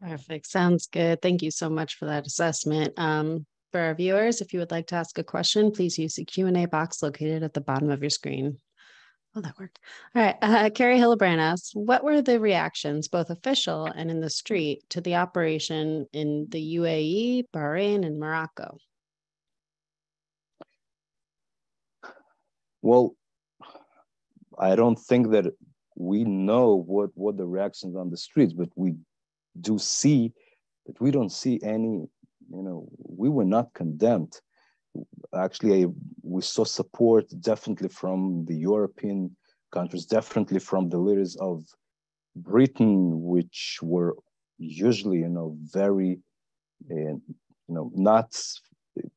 Perfect. 0.00 0.46
Sounds 0.46 0.86
good. 0.86 1.20
Thank 1.20 1.42
you 1.42 1.50
so 1.50 1.68
much 1.68 1.96
for 1.96 2.06
that 2.06 2.26
assessment. 2.26 2.94
Um, 2.96 3.46
for 3.72 3.80
our 3.80 3.94
viewers, 3.94 4.40
if 4.40 4.52
you 4.52 4.60
would 4.60 4.70
like 4.70 4.86
to 4.88 4.94
ask 4.94 5.18
a 5.18 5.24
question, 5.24 5.72
please 5.72 5.98
use 5.98 6.14
the 6.14 6.24
Q&A 6.24 6.66
box 6.66 7.02
located 7.02 7.42
at 7.42 7.52
the 7.52 7.60
bottom 7.60 7.90
of 7.90 8.00
your 8.00 8.10
screen. 8.10 8.58
Oh, 9.38 9.40
that 9.40 9.56
worked. 9.56 9.78
All 10.16 10.22
right. 10.22 10.36
Uh, 10.42 10.68
Carrie 10.70 10.98
Hillebrand 10.98 11.38
asks, 11.38 11.70
what 11.72 12.02
were 12.02 12.20
the 12.20 12.40
reactions, 12.40 13.06
both 13.06 13.30
official 13.30 13.86
and 13.86 14.10
in 14.10 14.20
the 14.20 14.30
street, 14.30 14.82
to 14.90 15.00
the 15.00 15.14
operation 15.14 16.06
in 16.12 16.48
the 16.48 16.76
UAE, 16.76 17.44
Bahrain, 17.54 18.04
and 18.04 18.18
Morocco? 18.18 18.78
Well, 22.82 23.14
I 24.58 24.74
don't 24.74 24.98
think 24.98 25.30
that 25.30 25.46
we 25.94 26.24
know 26.24 26.74
what, 26.74 27.10
what 27.14 27.36
the 27.36 27.46
reactions 27.46 27.94
on 27.94 28.10
the 28.10 28.16
streets, 28.16 28.52
but 28.52 28.70
we 28.74 28.96
do 29.60 29.78
see 29.78 30.32
that 30.86 31.00
we 31.00 31.12
don't 31.12 31.30
see 31.30 31.60
any, 31.62 31.86
you 31.86 32.08
know, 32.50 32.88
we 32.98 33.28
were 33.28 33.44
not 33.44 33.72
condemned. 33.72 34.40
Actually, 35.34 35.86
we 36.22 36.42
saw 36.42 36.64
support 36.64 37.24
definitely 37.40 37.88
from 37.88 38.44
the 38.46 38.56
European 38.56 39.36
countries, 39.72 40.06
definitely 40.06 40.58
from 40.58 40.88
the 40.88 40.98
leaders 40.98 41.36
of 41.36 41.64
Britain, 42.36 43.22
which 43.22 43.78
were 43.82 44.16
usually, 44.58 45.18
you 45.18 45.28
know, 45.28 45.56
very, 45.60 46.18
uh, 46.90 46.94
you 46.94 47.22
know, 47.68 47.90
not, 47.94 48.36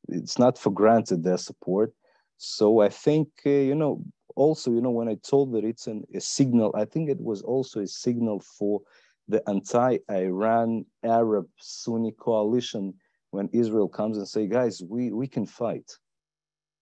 it's 0.09 0.38
not 0.38 0.57
for 0.57 0.71
granted 0.71 1.23
their 1.23 1.38
support. 1.38 1.93
So 2.38 2.81
I 2.81 2.89
think, 2.89 3.29
uh, 3.45 3.50
you 3.50 3.75
know, 3.75 4.03
also, 4.35 4.71
you 4.71 4.81
know, 4.81 4.91
when 4.91 5.09
I 5.09 5.15
told 5.15 5.53
that 5.53 5.63
it's 5.63 5.88
an, 5.88 6.03
a 6.13 6.21
signal, 6.21 6.73
I 6.75 6.85
think 6.85 7.09
it 7.09 7.19
was 7.19 7.41
also 7.41 7.81
a 7.81 7.88
signal 7.88 8.39
for 8.39 8.81
the 9.27 9.41
anti-Iran 9.47 10.85
Arab 11.03 11.47
Sunni 11.59 12.11
coalition 12.11 12.93
when 13.31 13.50
Israel 13.51 13.88
comes 13.88 14.17
and 14.17 14.27
say, 14.27 14.47
guys, 14.47 14.81
we, 14.88 15.11
we 15.11 15.27
can 15.27 15.45
fight. 15.45 15.91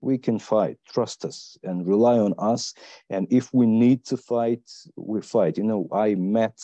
We 0.02 0.18
can 0.18 0.40
fight, 0.40 0.78
trust 0.88 1.26
us 1.26 1.58
and 1.64 1.86
rely 1.86 2.20
on 2.20 2.34
us. 2.38 2.74
And 3.10 3.28
if 3.30 3.54
we 3.54 3.66
need 3.66 4.06
to 4.06 4.18
fight, 4.18 4.70
we 4.96 5.22
fight. 5.22 5.58
You 5.58 5.64
know, 5.64 5.88
I 5.92 6.16
met 6.16 6.58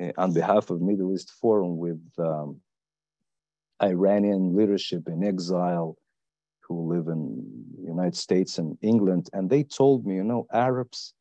uh, 0.00 0.12
on 0.16 0.32
behalf 0.32 0.70
of 0.70 0.80
Middle 0.80 1.12
East 1.14 1.30
Forum 1.40 1.76
with 1.76 2.00
um, 2.18 2.60
Iranian 3.82 4.56
leadership 4.56 5.08
in 5.08 5.24
exile 5.24 5.96
who 6.60 6.92
live 6.92 7.08
in 7.08 7.64
United 7.84 8.16
States 8.16 8.58
and 8.58 8.78
England, 8.80 9.28
and 9.32 9.50
they 9.50 9.62
told 9.62 10.06
me, 10.06 10.14
you 10.14 10.24
know, 10.24 10.46
Arabs, 10.52 11.12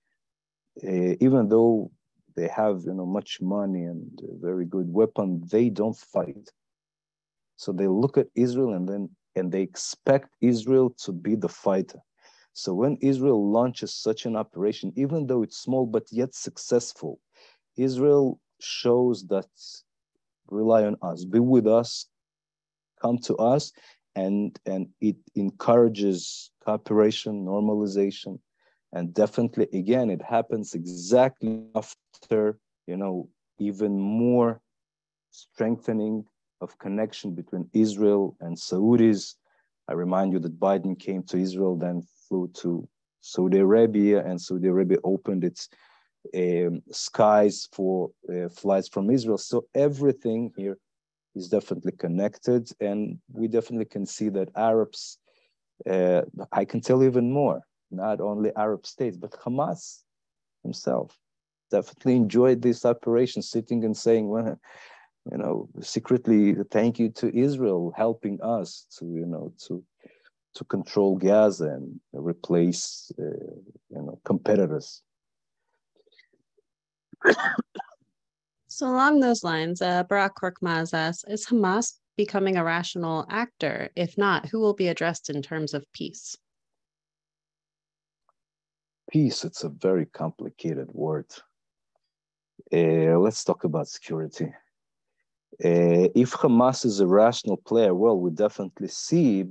uh, 0.83 1.15
even 1.19 1.49
though 1.49 1.91
they 2.35 2.47
have 2.47 2.83
you 2.85 2.93
know 2.93 3.05
much 3.05 3.41
money 3.41 3.83
and 3.83 4.07
very 4.39 4.65
good 4.65 4.91
weapon, 4.91 5.43
they 5.51 5.69
don't 5.69 5.97
fight. 5.97 6.49
So 7.61 7.71
they 7.71 7.87
look 7.87 8.17
at 8.17 8.25
Israel 8.33 8.73
and 8.73 8.89
then 8.89 9.03
and 9.35 9.51
they 9.51 9.61
expect 9.61 10.29
Israel 10.41 10.89
to 11.05 11.11
be 11.11 11.35
the 11.35 11.47
fighter. 11.47 11.99
So 12.53 12.73
when 12.73 12.97
Israel 13.01 13.51
launches 13.51 13.93
such 13.93 14.25
an 14.25 14.35
operation, 14.35 14.91
even 14.95 15.27
though 15.27 15.43
it's 15.43 15.59
small 15.59 15.85
but 15.85 16.05
yet 16.11 16.33
successful, 16.33 17.19
Israel 17.77 18.39
shows 18.59 19.27
that 19.27 19.45
rely 20.49 20.85
on 20.85 20.95
us, 21.03 21.23
be 21.23 21.39
with 21.39 21.67
us, 21.67 22.07
come 22.99 23.19
to 23.29 23.35
us, 23.35 23.71
and 24.15 24.59
and 24.65 24.87
it 24.99 25.17
encourages 25.35 26.49
cooperation, 26.65 27.45
normalization, 27.45 28.39
and 28.91 29.13
definitely 29.13 29.67
again 29.71 30.09
it 30.09 30.23
happens 30.23 30.73
exactly 30.73 31.61
after 31.75 32.57
you 32.87 32.97
know 32.97 33.29
even 33.59 33.99
more 33.99 34.61
strengthening 35.29 36.25
of 36.61 36.77
connection 36.79 37.33
between 37.33 37.69
Israel 37.73 38.35
and 38.39 38.55
Saudis. 38.55 39.35
I 39.87 39.93
remind 39.93 40.31
you 40.33 40.39
that 40.39 40.59
Biden 40.59 40.97
came 40.97 41.23
to 41.23 41.37
Israel, 41.37 41.75
then 41.75 42.03
flew 42.27 42.47
to 42.55 42.87
Saudi 43.21 43.59
Arabia, 43.59 44.25
and 44.25 44.39
Saudi 44.39 44.67
Arabia 44.67 44.97
opened 45.03 45.43
its 45.43 45.69
um, 46.35 46.81
skies 46.91 47.67
for 47.73 48.11
uh, 48.29 48.47
flights 48.49 48.87
from 48.87 49.09
Israel. 49.09 49.37
So 49.37 49.65
everything 49.73 50.53
here 50.55 50.77
is 51.35 51.49
definitely 51.49 51.93
connected, 51.93 52.69
and 52.79 53.19
we 53.31 53.47
definitely 53.47 53.85
can 53.85 54.05
see 54.05 54.29
that 54.29 54.49
Arabs. 54.55 55.17
Uh, 55.89 56.21
I 56.51 56.63
can 56.65 56.79
tell 56.79 57.03
even 57.03 57.31
more 57.31 57.61
not 57.89 58.21
only 58.21 58.55
Arab 58.55 58.85
states, 58.85 59.17
but 59.17 59.31
Hamas 59.31 60.03
himself 60.63 61.17
definitely 61.71 62.15
enjoyed 62.17 62.61
this 62.61 62.85
operation, 62.85 63.41
sitting 63.41 63.83
and 63.83 63.97
saying, 63.97 64.27
well, 64.27 64.59
you 65.29 65.37
know, 65.37 65.69
secretly 65.81 66.55
thank 66.71 66.99
you 66.99 67.09
to 67.09 67.35
Israel 67.37 67.93
helping 67.95 68.39
us 68.41 68.85
to, 68.97 69.05
you 69.05 69.25
know, 69.25 69.53
to 69.67 69.83
to 70.53 70.65
control 70.65 71.15
Gaza 71.15 71.69
and 71.69 71.99
replace, 72.11 73.09
uh, 73.17 73.23
you 73.23 74.01
know, 74.01 74.19
competitors. 74.25 75.01
so 78.67 78.87
along 78.87 79.21
those 79.21 79.45
lines, 79.45 79.81
uh, 79.81 80.03
Barak 80.03 80.35
Korkmaz 80.35 80.93
asks, 80.93 81.23
is 81.29 81.45
Hamas 81.45 81.93
becoming 82.17 82.57
a 82.57 82.65
rational 82.65 83.25
actor? 83.29 83.91
If 83.95 84.17
not, 84.17 84.49
who 84.49 84.59
will 84.59 84.73
be 84.73 84.89
addressed 84.89 85.29
in 85.29 85.41
terms 85.41 85.73
of 85.73 85.85
peace? 85.93 86.35
peace, 89.11 89.43
it's 89.43 89.63
a 89.63 89.69
very 89.69 90.05
complicated 90.05 90.89
word. 90.93 91.27
Uh, 92.73 93.19
let's 93.19 93.43
talk 93.43 93.65
about 93.65 93.87
security. 93.87 94.53
Uh, 95.63 96.07
if 96.15 96.31
Hamas 96.31 96.85
is 96.85 96.99
a 96.99 97.07
rational 97.07 97.57
player, 97.57 97.93
well, 97.93 98.17
we 98.17 98.31
definitely 98.31 98.87
see 98.87 99.45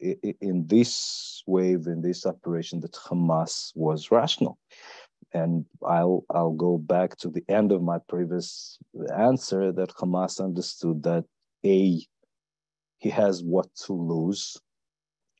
in 0.00 0.66
this 0.66 1.42
wave, 1.46 1.86
in 1.86 2.00
this 2.00 2.24
operation, 2.24 2.80
that 2.80 2.92
Hamas 2.92 3.72
was 3.74 4.10
rational. 4.10 4.58
And 5.34 5.66
I'll 5.86 6.24
I'll 6.30 6.52
go 6.52 6.78
back 6.78 7.16
to 7.18 7.28
the 7.28 7.44
end 7.48 7.72
of 7.72 7.82
my 7.82 7.98
previous 8.08 8.78
answer 9.14 9.72
that 9.72 9.90
Hamas 9.90 10.40
understood 10.42 11.02
that 11.02 11.24
a 11.64 12.00
he 12.98 13.10
has 13.10 13.42
what 13.42 13.68
to 13.86 13.92
lose 13.92 14.56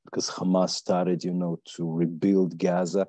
because 0.05 0.31
Hamas 0.31 0.71
started, 0.71 1.25
you 1.25 1.33
know, 1.33 1.59
to 1.77 1.91
rebuild 1.91 2.59
Gaza 2.59 3.07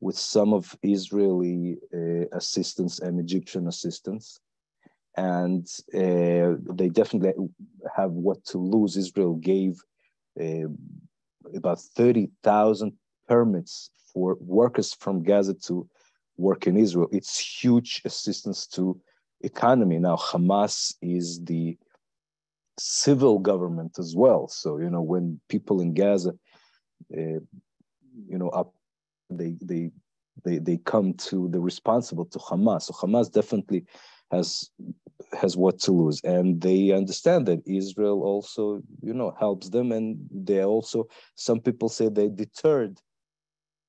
with 0.00 0.16
some 0.18 0.52
of 0.52 0.76
Israeli 0.82 1.76
uh, 1.94 2.26
assistance 2.32 2.98
and 3.00 3.20
Egyptian 3.20 3.68
assistance. 3.68 4.40
And 5.16 5.66
uh, 5.94 6.56
they 6.74 6.88
definitely 6.88 7.32
have 7.94 8.12
what 8.12 8.44
to 8.46 8.58
lose. 8.58 8.96
Israel 8.96 9.34
gave 9.34 9.78
uh, 10.40 10.68
about 11.54 11.80
30,000 11.80 12.92
permits 13.28 13.90
for 14.12 14.36
workers 14.40 14.94
from 14.94 15.22
Gaza 15.22 15.54
to 15.54 15.88
work 16.36 16.66
in 16.66 16.76
Israel. 16.76 17.08
It's 17.12 17.38
huge 17.38 18.02
assistance 18.04 18.66
to 18.68 19.00
economy. 19.42 19.98
Now, 19.98 20.16
Hamas 20.16 20.94
is 21.02 21.44
the 21.44 21.76
civil 22.78 23.38
government 23.38 23.98
as 23.98 24.14
well. 24.16 24.48
So, 24.48 24.78
you 24.78 24.90
know, 24.90 25.02
when 25.02 25.40
people 25.48 25.80
in 25.80 25.94
Gaza, 25.94 26.30
uh, 27.12 27.40
you 28.28 28.38
know, 28.38 28.48
up 28.48 28.72
they 29.30 29.56
they 29.62 29.90
they 30.44 30.58
they 30.58 30.76
come 30.78 31.14
to 31.14 31.48
the 31.48 31.60
responsible 31.60 32.24
to 32.26 32.38
Hamas. 32.38 32.82
So 32.82 32.94
Hamas 32.94 33.30
definitely 33.30 33.84
has 34.30 34.70
has 35.34 35.56
what 35.56 35.78
to 35.80 35.92
lose, 35.92 36.20
and 36.24 36.60
they 36.60 36.92
understand 36.92 37.46
that 37.46 37.62
Israel 37.66 38.22
also 38.22 38.82
you 39.02 39.14
know 39.14 39.34
helps 39.38 39.68
them, 39.70 39.92
and 39.92 40.18
they 40.30 40.64
also 40.64 41.08
some 41.34 41.60
people 41.60 41.88
say 41.88 42.08
they 42.08 42.28
deterred 42.28 43.00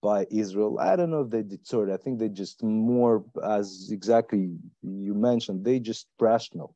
by 0.01 0.27
Israel. 0.29 0.79
I 0.79 0.95
don't 0.95 1.11
know 1.11 1.21
if 1.21 1.29
they 1.29 1.43
deterred. 1.43 1.89
I 1.89 1.97
think 1.97 2.19
they 2.19 2.29
just 2.29 2.61
more 2.61 3.23
as 3.43 3.89
exactly 3.91 4.51
you 4.81 5.13
mentioned. 5.13 5.63
They 5.63 5.79
just 5.79 6.07
rational. 6.19 6.75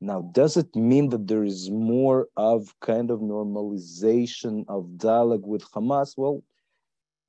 Now, 0.00 0.28
does 0.32 0.56
it 0.56 0.74
mean 0.76 1.08
that 1.10 1.26
there 1.26 1.44
is 1.44 1.70
more 1.70 2.28
of 2.36 2.74
kind 2.80 3.10
of 3.10 3.20
normalization 3.20 4.64
of 4.68 4.98
dialogue 4.98 5.46
with 5.46 5.64
Hamas? 5.70 6.14
Well, 6.18 6.42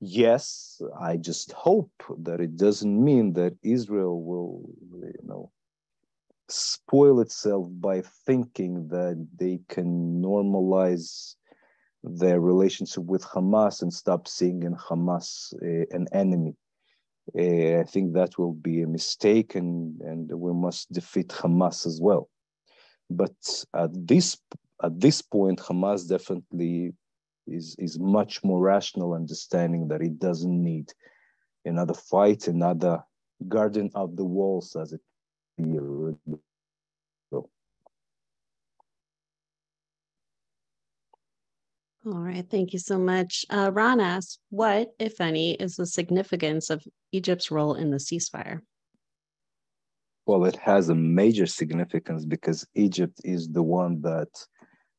yes, 0.00 0.80
I 1.00 1.16
just 1.16 1.52
hope 1.52 1.90
that 2.18 2.40
it 2.40 2.56
doesn't 2.56 3.04
mean 3.04 3.32
that 3.34 3.56
Israel 3.62 4.22
will, 4.22 4.68
you 4.92 5.22
know, 5.24 5.50
spoil 6.48 7.20
itself 7.20 7.68
by 7.70 8.02
thinking 8.26 8.88
that 8.88 9.26
they 9.36 9.60
can 9.68 10.22
normalize 10.22 11.34
their 12.02 12.40
relationship 12.40 13.04
with 13.04 13.24
Hamas 13.24 13.82
and 13.82 13.92
stop 13.92 14.28
seeing 14.28 14.62
in 14.62 14.74
Hamas 14.74 15.52
uh, 15.62 15.86
an 15.90 16.06
enemy. 16.12 16.54
Uh, 17.38 17.80
I 17.80 17.84
think 17.84 18.14
that 18.14 18.38
will 18.38 18.54
be 18.54 18.82
a 18.82 18.86
mistake, 18.86 19.54
and, 19.54 20.00
and 20.00 20.30
we 20.32 20.52
must 20.52 20.90
defeat 20.92 21.28
Hamas 21.28 21.86
as 21.86 22.00
well. 22.00 22.30
But 23.10 23.36
at 23.74 23.90
this 24.06 24.36
at 24.82 24.98
this 25.00 25.20
point, 25.20 25.58
Hamas 25.58 26.08
definitely 26.08 26.94
is 27.46 27.74
is 27.78 27.98
much 27.98 28.42
more 28.44 28.60
rational, 28.62 29.14
understanding 29.14 29.88
that 29.88 30.00
it 30.00 30.18
doesn't 30.18 30.62
need 30.62 30.92
another 31.64 31.94
fight, 31.94 32.48
another 32.48 33.02
guardian 33.48 33.90
of 33.94 34.16
the 34.16 34.24
walls, 34.24 34.76
as 34.76 34.92
it 34.92 35.00
All 42.06 42.20
right, 42.20 42.48
thank 42.48 42.72
you 42.72 42.78
so 42.78 42.98
much. 42.98 43.44
Uh, 43.50 43.70
Ron 43.72 44.00
asks, 44.00 44.38
what, 44.50 44.88
if 44.98 45.20
any, 45.20 45.54
is 45.54 45.76
the 45.76 45.86
significance 45.86 46.70
of 46.70 46.82
Egypt's 47.12 47.50
role 47.50 47.74
in 47.74 47.90
the 47.90 47.96
ceasefire? 47.96 48.60
Well, 50.24 50.44
it 50.44 50.56
has 50.56 50.90
a 50.90 50.94
major 50.94 51.46
significance 51.46 52.24
because 52.24 52.66
Egypt 52.74 53.20
is 53.24 53.48
the 53.48 53.62
one 53.62 54.00
that 54.02 54.28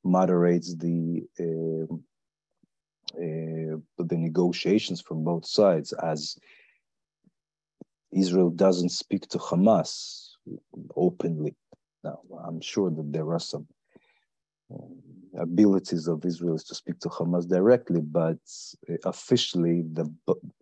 moderates 0.04 0.76
the 0.76 1.24
uh, 1.40 1.94
uh, 3.16 3.78
the 3.98 4.18
negotiations 4.18 5.02
from 5.02 5.24
both 5.24 5.46
sides, 5.46 5.94
as 5.94 6.38
Israel 8.12 8.50
doesn't 8.50 8.90
speak 8.90 9.28
to 9.30 9.38
Hamas 9.38 10.30
openly. 10.96 11.56
Now, 12.04 12.20
I'm 12.46 12.62
sure 12.62 12.90
that 12.90 13.12
there 13.12 13.32
are 13.34 13.40
some 13.40 13.68
um, 14.72 15.00
abilities 15.38 16.08
of 16.08 16.26
Israel 16.26 16.56
is 16.56 16.63
to 16.65 16.76
speak 16.76 17.00
to 17.00 17.10
Hamas 17.10 17.48
directly, 17.48 18.02
but 18.02 18.38
uh, 18.89 18.94
officially 19.06 19.84
the 19.94 20.12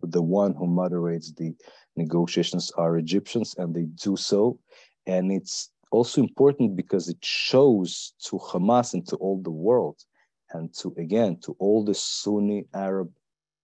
the 0.02 0.22
one 0.22 0.54
who 0.54 0.66
moderates 0.66 1.32
the 1.32 1.54
negotiations 1.96 2.70
are 2.72 2.98
Egyptians, 2.98 3.54
and 3.58 3.74
they 3.74 3.84
do 3.84 4.16
so. 4.16 4.58
And 5.06 5.32
it's 5.32 5.70
also 5.90 6.20
important 6.20 6.76
because 6.76 7.08
it 7.08 7.24
shows 7.24 8.12
to 8.24 8.36
Hamas 8.38 8.94
and 8.94 9.06
to 9.08 9.16
all 9.16 9.40
the 9.42 9.50
world, 9.50 9.98
and 10.52 10.72
to 10.74 10.94
again 10.98 11.38
to 11.40 11.56
all 11.58 11.84
the 11.84 11.94
Sunni 11.94 12.66
Arab 12.74 13.10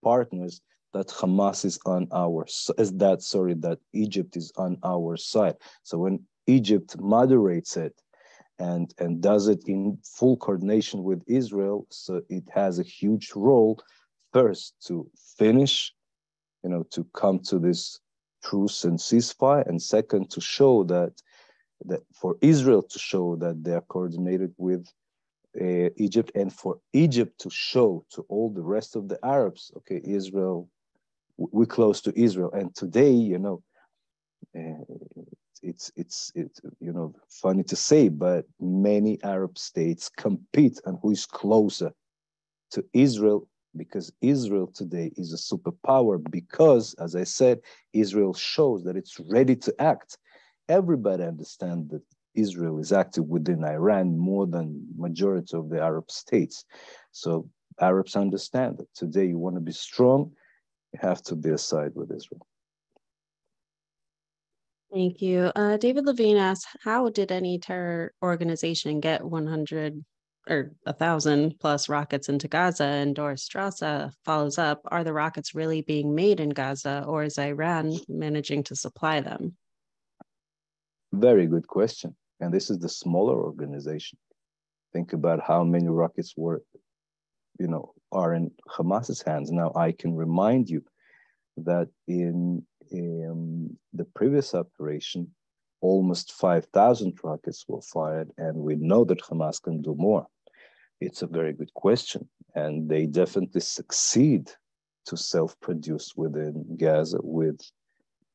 partners 0.02 0.60
that 0.92 1.08
Hamas 1.08 1.64
is 1.64 1.78
on 1.86 2.06
our 2.12 2.46
is 2.78 2.92
that 2.92 3.22
sorry 3.22 3.54
that 3.54 3.78
Egypt 3.92 4.36
is 4.36 4.52
on 4.56 4.78
our 4.84 5.16
side. 5.16 5.56
So 5.82 5.98
when 5.98 6.20
Egypt 6.46 6.96
moderates 7.00 7.76
it 7.76 8.00
and 8.58 8.94
and 8.98 9.20
does 9.20 9.48
it 9.48 9.62
in 9.66 9.98
full 10.04 10.36
coordination 10.36 11.02
with 11.02 11.22
Israel. 11.26 11.86
So 11.90 12.22
it 12.28 12.44
has 12.52 12.78
a 12.78 12.84
huge 12.84 13.32
role 13.34 13.80
first 14.32 14.74
to 14.86 15.08
finish, 15.38 15.92
you 16.62 16.70
know, 16.70 16.84
to 16.90 17.04
come 17.14 17.38
to 17.40 17.58
this 17.58 18.00
truce 18.42 18.84
and 18.84 18.98
ceasefire, 18.98 19.66
and 19.68 19.80
second 19.80 20.30
to 20.30 20.40
show 20.40 20.84
that 20.84 21.12
that 21.86 22.02
for 22.14 22.36
Israel 22.40 22.82
to 22.82 22.98
show 22.98 23.36
that 23.36 23.62
they 23.64 23.72
are 23.72 23.86
coordinated 23.88 24.54
with 24.56 24.86
uh, 25.60 25.90
Egypt, 25.96 26.30
and 26.34 26.52
for 26.52 26.78
Egypt 26.92 27.38
to 27.40 27.50
show 27.50 28.04
to 28.10 28.22
all 28.28 28.50
the 28.50 28.62
rest 28.62 28.96
of 28.96 29.08
the 29.08 29.18
Arabs, 29.24 29.70
okay, 29.76 30.00
Israel, 30.04 30.68
we're 31.36 31.66
close 31.66 32.00
to 32.02 32.12
Israel, 32.18 32.52
and 32.52 32.74
today, 32.74 33.12
you 33.12 33.38
know. 33.38 33.62
Uh, 34.56 34.84
it's 35.64 35.90
it's 35.96 36.30
it's 36.34 36.60
you 36.80 36.92
know 36.92 37.14
funny 37.28 37.62
to 37.64 37.76
say, 37.76 38.08
but 38.08 38.44
many 38.60 39.18
Arab 39.22 39.58
states 39.58 40.10
compete 40.16 40.80
on 40.86 40.98
who 41.02 41.10
is 41.10 41.26
closer 41.26 41.92
to 42.72 42.84
Israel 42.92 43.48
because 43.76 44.12
Israel 44.20 44.68
today 44.68 45.12
is 45.16 45.32
a 45.32 45.36
superpower 45.36 46.22
because, 46.30 46.94
as 46.94 47.16
I 47.16 47.24
said, 47.24 47.60
Israel 47.92 48.34
shows 48.34 48.84
that 48.84 48.96
it's 48.96 49.18
ready 49.18 49.56
to 49.56 49.74
act. 49.80 50.18
Everybody 50.68 51.24
understands 51.24 51.90
that 51.90 52.02
Israel 52.34 52.78
is 52.78 52.92
active 52.92 53.26
within 53.26 53.64
Iran 53.64 54.16
more 54.18 54.46
than 54.46 54.86
majority 54.96 55.56
of 55.56 55.70
the 55.70 55.80
Arab 55.80 56.10
states. 56.10 56.64
So 57.12 57.48
Arabs 57.80 58.16
understand 58.16 58.78
that 58.78 58.92
today 58.94 59.26
you 59.26 59.38
want 59.38 59.56
to 59.56 59.60
be 59.60 59.72
strong, 59.72 60.32
you 60.92 61.00
have 61.02 61.22
to 61.24 61.36
be 61.36 61.50
aside 61.50 61.92
with 61.94 62.12
Israel. 62.12 62.46
Thank 64.94 65.20
you. 65.20 65.50
Uh, 65.56 65.76
David 65.76 66.06
Levine 66.06 66.36
asks, 66.36 66.70
how 66.80 67.08
did 67.08 67.32
any 67.32 67.58
terror 67.58 68.12
organization 68.22 69.00
get 69.00 69.24
100 69.24 70.04
or 70.48 70.70
1,000 70.84 71.58
plus 71.58 71.88
rockets 71.88 72.28
into 72.28 72.46
Gaza? 72.46 72.84
And 72.84 73.12
Doris 73.12 73.48
Strassa 73.48 74.12
follows 74.24 74.56
up, 74.56 74.82
are 74.86 75.02
the 75.02 75.12
rockets 75.12 75.52
really 75.52 75.82
being 75.82 76.14
made 76.14 76.38
in 76.38 76.50
Gaza 76.50 77.04
or 77.08 77.24
is 77.24 77.40
Iran 77.40 77.98
managing 78.08 78.62
to 78.64 78.76
supply 78.76 79.20
them? 79.20 79.56
Very 81.12 81.48
good 81.48 81.66
question. 81.66 82.14
And 82.38 82.54
this 82.54 82.70
is 82.70 82.78
the 82.78 82.88
smaller 82.88 83.34
organization. 83.34 84.16
Think 84.92 85.12
about 85.12 85.40
how 85.44 85.64
many 85.64 85.88
rockets 85.88 86.34
were, 86.36 86.62
you 87.58 87.66
know, 87.66 87.94
are 88.12 88.32
in 88.32 88.52
Hamas's 88.68 89.22
hands. 89.22 89.50
Now, 89.50 89.72
I 89.74 89.90
can 89.90 90.14
remind 90.14 90.70
you 90.70 90.84
that 91.56 91.88
in 92.06 92.64
in 92.90 93.76
the 93.92 94.04
previous 94.04 94.54
operation, 94.54 95.30
almost 95.80 96.32
5,000 96.32 97.18
rockets 97.22 97.64
were 97.68 97.82
fired, 97.82 98.30
and 98.38 98.56
we 98.56 98.76
know 98.76 99.04
that 99.04 99.22
Hamas 99.22 99.62
can 99.62 99.82
do 99.82 99.94
more. 99.94 100.26
It's 101.00 101.22
a 101.22 101.26
very 101.26 101.52
good 101.52 101.72
question, 101.74 102.28
and 102.54 102.88
they 102.88 103.06
definitely 103.06 103.60
succeed 103.60 104.50
to 105.06 105.16
self 105.16 105.58
produce 105.60 106.14
within 106.16 106.76
Gaza 106.78 107.18
with 107.22 107.60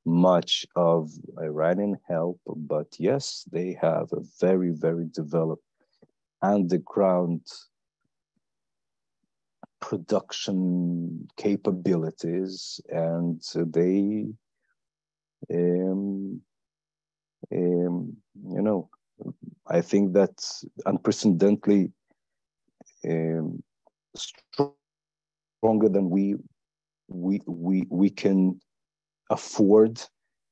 much 0.06 0.66
of 0.76 1.12
Iranian 1.42 1.98
help. 2.08 2.40
But 2.46 2.88
yes, 3.00 3.48
they 3.52 3.78
have 3.82 4.12
a 4.12 4.22
very, 4.40 4.72
very 4.72 5.06
developed 5.12 5.64
underground 6.42 7.42
production 9.82 11.28
capabilities 11.38 12.82
and 12.90 13.42
they 13.74 14.26
um, 15.52 16.42
um, 17.54 18.16
you 18.52 18.62
know 18.62 18.90
i 19.68 19.82
think 19.82 20.14
that's 20.14 20.66
unprecedentedly 20.86 21.92
um, 23.10 23.62
stronger 24.16 25.90
than 25.90 26.10
we 26.10 26.36
we 27.08 27.42
we 27.48 27.86
we 27.90 28.10
can 28.10 28.60
afford 29.30 30.02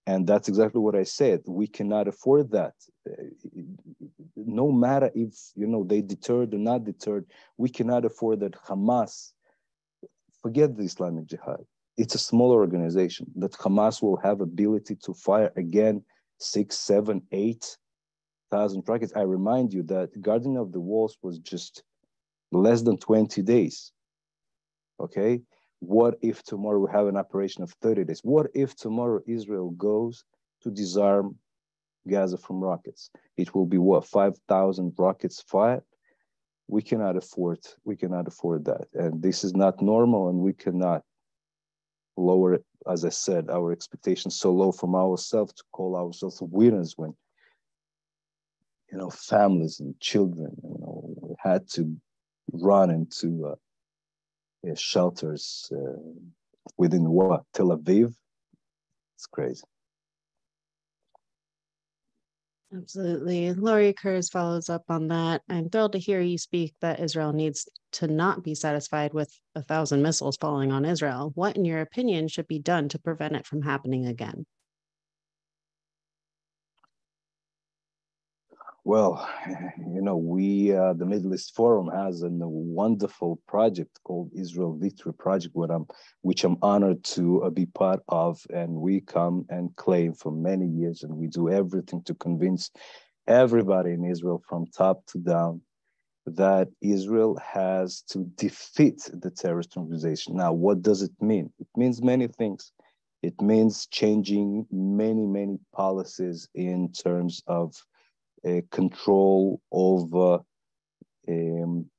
and 0.08 0.26
that's 0.26 0.48
exactly 0.48 0.82
what 0.82 0.96
i 0.96 1.04
said 1.04 1.40
we 1.46 1.68
cannot 1.68 2.08
afford 2.08 2.50
that 2.52 2.74
no 4.36 4.72
matter 4.72 5.12
if 5.16 5.34
you 5.56 5.68
know 5.68 5.84
they 5.84 6.02
deterred 6.02 6.54
or 6.54 6.58
not 6.58 6.84
deterred, 6.84 7.26
we 7.58 7.70
cannot 7.70 8.06
afford 8.06 8.40
that 8.40 8.54
Hamas. 8.54 9.34
Forget 10.42 10.76
the 10.76 10.84
Islamic 10.84 11.26
Jihad. 11.26 11.66
It's 11.98 12.16
a 12.16 12.20
smaller 12.20 12.60
organization 12.60 13.28
that 13.36 13.54
Hamas 13.54 14.02
will 14.02 14.18
have 14.18 14.42
ability 14.42 14.96
to 15.04 15.14
fire 15.14 15.52
again 15.58 16.04
six, 16.40 16.78
seven, 16.78 17.24
eight 17.32 17.78
thousand 18.52 18.84
rockets. 18.88 19.14
I 19.16 19.22
remind 19.22 19.74
you 19.74 19.84
that 19.84 20.22
Guardian 20.22 20.58
of 20.58 20.72
the 20.72 20.80
Walls 20.80 21.18
was 21.22 21.40
just 21.40 21.84
less 22.52 22.82
than 22.84 22.98
20 22.98 23.42
days. 23.42 23.92
Okay. 25.00 25.42
What 25.80 26.18
if 26.22 26.44
tomorrow 26.44 26.80
we 26.80 26.92
have 26.92 27.08
an 27.08 27.18
operation 27.18 27.64
of 27.64 27.72
30 27.82 28.06
days? 28.06 28.22
What 28.24 28.48
if 28.56 28.76
tomorrow 28.76 29.22
Israel 29.28 29.72
goes 29.72 30.24
to 30.64 30.72
disarm 30.72 31.38
Gaza 32.08 32.38
from 32.38 32.60
rockets. 32.60 33.10
It 33.36 33.54
will 33.54 33.66
be 33.66 33.78
what 33.78 34.06
5,000 34.06 34.94
rockets 34.98 35.42
fired. 35.42 35.84
We 36.68 36.82
cannot 36.82 37.16
afford 37.16 37.60
we 37.86 37.96
cannot 37.96 38.28
afford 38.28 38.66
that, 38.66 38.88
and 38.94 39.22
this 39.22 39.46
is 39.46 39.56
not 39.56 39.82
normal, 39.82 40.28
and 40.28 40.40
we 40.40 40.52
cannot 40.52 41.02
lower. 42.18 42.60
As 42.92 43.06
I 43.06 43.10
said, 43.10 43.50
our 43.50 43.72
expectations 43.72 44.38
so 44.38 44.52
low 44.52 44.74
from 44.74 44.94
ourselves 44.94 45.54
to 45.54 45.64
call 45.72 45.96
ourselves 45.96 46.42
winners 46.42 46.96
when 46.98 47.14
you 48.92 48.98
know 48.98 49.10
families 49.10 49.80
and 49.80 49.98
children 50.02 50.52
you 50.62 50.78
know 50.82 51.36
had 51.40 51.70
to 51.70 51.96
run 52.52 52.90
into 52.90 53.48
uh, 53.48 53.56
shelters 54.76 55.72
uh, 55.72 56.00
within 56.78 57.10
what 57.10 57.44
Tel 57.54 57.68
Aviv. 57.68 58.14
It's 59.16 59.26
crazy. 59.26 59.64
Absolutely. 62.76 63.54
Laurie 63.54 63.94
Kurz 63.94 64.30
follows 64.30 64.70
up 64.70 64.84
on 64.90 65.08
that. 65.08 65.42
I'm 65.50 65.70
thrilled 65.70 65.94
to 65.94 66.00
hear 66.00 66.20
you 66.20 66.38
speak 66.38 66.76
that 66.82 67.00
Israel 67.00 67.32
needs 67.32 67.68
to 67.94 68.08
not 68.08 68.44
be 68.44 68.56
satisfied 68.56 69.14
with 69.14 69.34
a 69.56 69.64
thousand 69.64 70.02
missiles 70.02 70.36
falling 70.36 70.74
on 70.74 70.84
Israel. 70.84 71.32
What, 71.36 71.56
in 71.56 71.64
your 71.64 71.80
opinion, 71.80 72.28
should 72.28 72.48
be 72.48 72.60
done 72.60 72.90
to 72.90 73.00
prevent 73.00 73.38
it 73.38 73.46
from 73.46 73.62
happening 73.62 74.06
again? 74.06 74.46
Well, 78.88 79.28
you 79.78 80.02
know, 80.02 80.16
we, 80.16 80.74
uh, 80.74 80.94
the 80.94 81.06
Middle 81.06 81.34
East 81.34 81.54
Forum 81.54 81.90
has 81.94 82.24
a 82.24 82.30
wonderful 82.32 83.38
project 83.46 84.00
called 84.06 84.32
Israel 84.34 84.78
Victory 84.80 85.14
Project, 85.14 85.54
I'm, 85.70 85.88
which 86.22 86.46
I'm 86.46 86.56
honored 86.62 87.04
to 87.16 87.44
uh, 87.44 87.50
be 87.50 87.66
part 87.66 88.00
of. 88.08 88.40
And 88.50 88.72
we 88.72 89.02
come 89.02 89.46
and 89.50 89.76
claim 89.76 90.14
for 90.14 90.32
many 90.32 90.68
years, 90.68 91.04
and 91.04 91.18
we 91.18 91.28
do 91.28 91.50
everything 91.50 92.02
to 92.04 92.14
convince 92.16 92.72
everybody 93.28 93.92
in 93.92 94.06
Israel 94.06 94.42
from 94.48 94.68
top 94.68 95.06
to 95.08 95.18
down 95.18 95.60
that 96.26 96.70
Israel 96.80 97.38
has 97.44 98.04
to 98.12 98.20
defeat 98.36 99.10
the 99.12 99.32
terrorist 99.32 99.76
organization. 99.76 100.38
Now, 100.38 100.54
what 100.54 100.82
does 100.82 101.02
it 101.02 101.12
mean? 101.20 101.52
It 101.60 101.68
means 101.76 102.02
many 102.02 102.28
things. 102.28 102.72
It 103.22 103.42
means 103.42 103.86
changing 103.88 104.66
many, 104.72 105.26
many 105.26 105.60
policies 105.74 106.48
in 106.56 106.94
terms 106.94 107.44
of 107.48 107.76
control 108.72 109.62
over 109.72 110.40
um, 111.28 111.90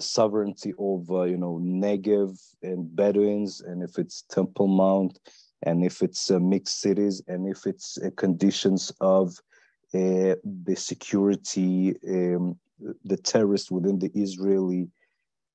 sovereignty 0.00 0.72
over 0.78 1.26
you 1.26 1.36
know 1.36 1.60
Negev 1.62 2.38
and 2.62 2.94
Bedouins, 2.94 3.60
and 3.60 3.82
if 3.82 3.98
it's 3.98 4.22
Temple 4.30 4.68
Mount, 4.68 5.18
and 5.62 5.84
if 5.84 6.02
it's 6.02 6.30
uh, 6.30 6.38
mixed 6.38 6.80
cities, 6.80 7.22
and 7.28 7.46
if 7.46 7.66
it's 7.66 7.98
uh, 7.98 8.10
conditions 8.16 8.92
of 9.00 9.38
uh, 9.94 10.34
the 10.64 10.74
security, 10.74 11.94
um, 12.08 12.58
the 13.04 13.16
terrorists 13.16 13.70
within 13.70 13.98
the 13.98 14.10
Israeli 14.14 14.88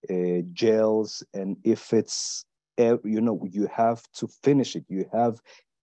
uh, 0.09 0.41
jails, 0.53 1.23
and 1.33 1.57
if 1.63 1.93
it's 1.93 2.45
uh, 2.77 2.97
you 3.03 3.21
know 3.21 3.41
you 3.49 3.67
have 3.73 4.03
to 4.13 4.27
finish 4.43 4.75
it. 4.75 4.85
You 4.87 5.09
have 5.11 5.39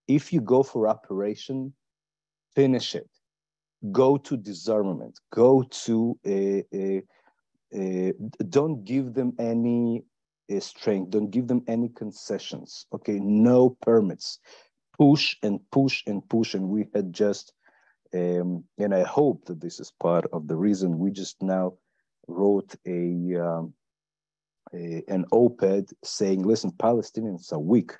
if 0.07 0.33
you 0.33 0.40
go 0.40 0.62
for 0.62 0.87
operation, 0.87 1.74
finish 2.55 2.94
it 2.94 3.09
go 3.92 4.16
to 4.16 4.37
disarmament, 4.37 5.18
go 5.33 5.62
to 5.62 6.18
a, 6.27 6.64
a, 6.73 7.03
a 7.75 8.12
don't 8.49 8.85
give 8.85 9.14
them 9.14 9.33
any 9.38 10.05
strength, 10.61 11.11
don't 11.11 11.31
give 11.31 11.49
them 11.49 11.62
any 11.66 11.88
concessions. 11.88 12.87
Okay, 12.94 13.18
no 13.20 13.70
permits. 13.83 14.38
Push 14.99 15.37
and 15.42 15.61
push 15.70 16.03
and 16.07 16.27
push. 16.29 16.55
And 16.55 16.68
we 16.68 16.87
had 16.94 17.12
just, 17.12 17.53
um, 18.14 18.64
and 18.79 18.94
I 18.94 19.03
hope 19.03 19.47
that 19.47 19.61
this 19.61 19.81
is 19.81 19.92
part 20.01 20.27
of 20.33 20.47
the 20.47 20.57
reason 20.57 20.99
we 20.99 21.11
just 21.11 21.42
now 21.42 21.75
wrote 22.29 22.75
a, 22.87 23.35
um, 23.37 23.75
a 24.73 25.03
an 25.09 25.25
op-ed 25.33 25.90
saying, 26.05 26.42
listen, 26.42 26.70
Palestinians 26.73 27.53
are 27.53 27.59
weak. 27.59 27.92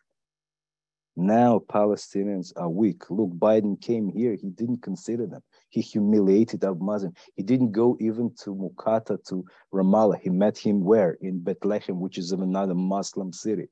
Now 1.17 1.61
Palestinians 1.69 2.53
are 2.57 2.69
weak. 2.69 3.11
Look, 3.11 3.31
Biden 3.31 3.81
came 3.81 4.09
here, 4.09 4.37
he 4.41 4.51
didn't 4.51 4.83
consider 4.83 5.27
them. 5.27 5.43
He 5.75 5.81
humiliated 5.81 6.63
Abu 6.63 6.85
Mazen. 6.85 7.17
He 7.35 7.43
didn't 7.43 7.73
go 7.73 7.97
even 8.01 8.33
to 8.45 8.55
Mukata, 8.55 9.19
to 9.29 9.45
Ramallah. 9.73 10.21
He 10.21 10.31
met 10.31 10.57
him 10.57 10.85
where? 10.85 11.17
In 11.21 11.41
Bethlehem, 11.41 11.99
which 11.99 12.17
is 12.17 12.31
another 12.31 12.77
Muslim 12.77 13.33
city. 13.33 13.67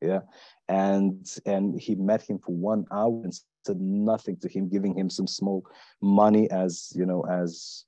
Yeah. 0.00 0.22
And 0.68 1.24
and 1.46 1.80
he 1.80 1.94
met 1.94 2.22
him 2.28 2.40
for 2.44 2.56
one 2.56 2.86
hour 2.90 3.20
and 3.22 3.32
said 3.64 3.80
nothing 3.80 4.36
to 4.38 4.48
him, 4.48 4.68
giving 4.68 4.98
him 4.98 5.08
some 5.08 5.28
small 5.28 5.64
money 6.02 6.50
as 6.50 6.92
you 6.96 7.06
know, 7.06 7.22
as 7.22 7.84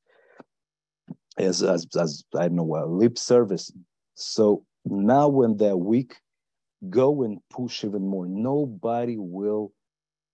as 1.37 1.65
as, 1.65 1.89
as 1.99 2.25
I 2.37 2.47
don't 2.47 2.59
know, 2.59 2.63
well, 2.63 2.89
lip 2.97 3.19
service. 3.19 3.73
So 4.15 4.65
now 4.85 5.27
when 5.29 5.57
they're 5.57 5.77
weak, 5.77 6.15
go 6.89 7.25
and 7.25 7.41
push 7.51 7.83
even 7.83 8.07
more. 8.07 8.27
Nobody 8.27 9.17
will 9.19 9.73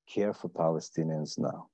care 0.07 0.35
for 0.35 0.51
Palestinians 0.51 1.39
now. 1.39 1.72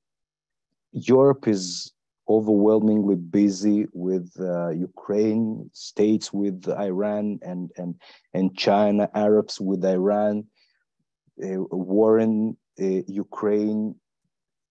Europe 0.93 1.47
is 1.47 1.93
overwhelmingly 2.29 3.17
busy 3.17 3.87
with 3.93 4.31
uh, 4.39 4.69
Ukraine, 4.71 5.71
states 5.73 6.33
with 6.33 6.69
Iran, 6.69 7.39
and, 7.43 7.71
and, 7.77 7.95
and 8.35 8.57
China, 8.57 9.09
Arabs 9.15 9.61
with 9.61 9.85
Iran. 9.85 10.45
Uh, 11.43 11.63
war 11.71 12.19
in 12.19 12.57
uh, 12.81 13.03
Ukraine 13.07 13.95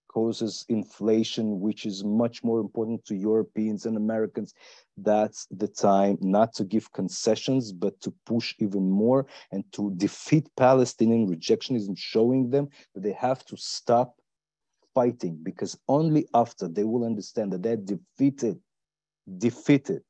causes 0.07 0.65
inflation, 0.69 1.59
which 1.59 1.85
is 1.85 2.03
much 2.03 2.43
more 2.43 2.59
important 2.59 3.05
to 3.05 3.15
Europeans 3.15 3.85
and 3.85 3.95
Americans 3.97 4.53
that's 4.97 5.47
the 5.51 5.67
time 5.67 6.17
not 6.21 6.53
to 6.53 6.63
give 6.63 6.91
concessions, 6.91 7.71
but 7.71 7.99
to 8.01 8.11
push 8.25 8.55
even 8.59 8.89
more 8.89 9.27
and 9.51 9.63
to 9.73 9.91
defeat 9.97 10.49
Palestinian 10.57 11.27
rejectionism, 11.27 11.95
showing 11.95 12.49
them 12.49 12.67
that 12.93 13.03
they 13.03 13.11
have 13.27 13.45
to 13.45 13.55
stop 13.57 14.15
fighting 14.97 15.37
because 15.43 15.77
only 15.87 16.23
after 16.33 16.67
they 16.67 16.83
will 16.83 17.05
understand 17.05 17.51
that 17.51 17.61
they're 17.61 17.85
defeated, 17.95 18.57
defeated 19.37 20.01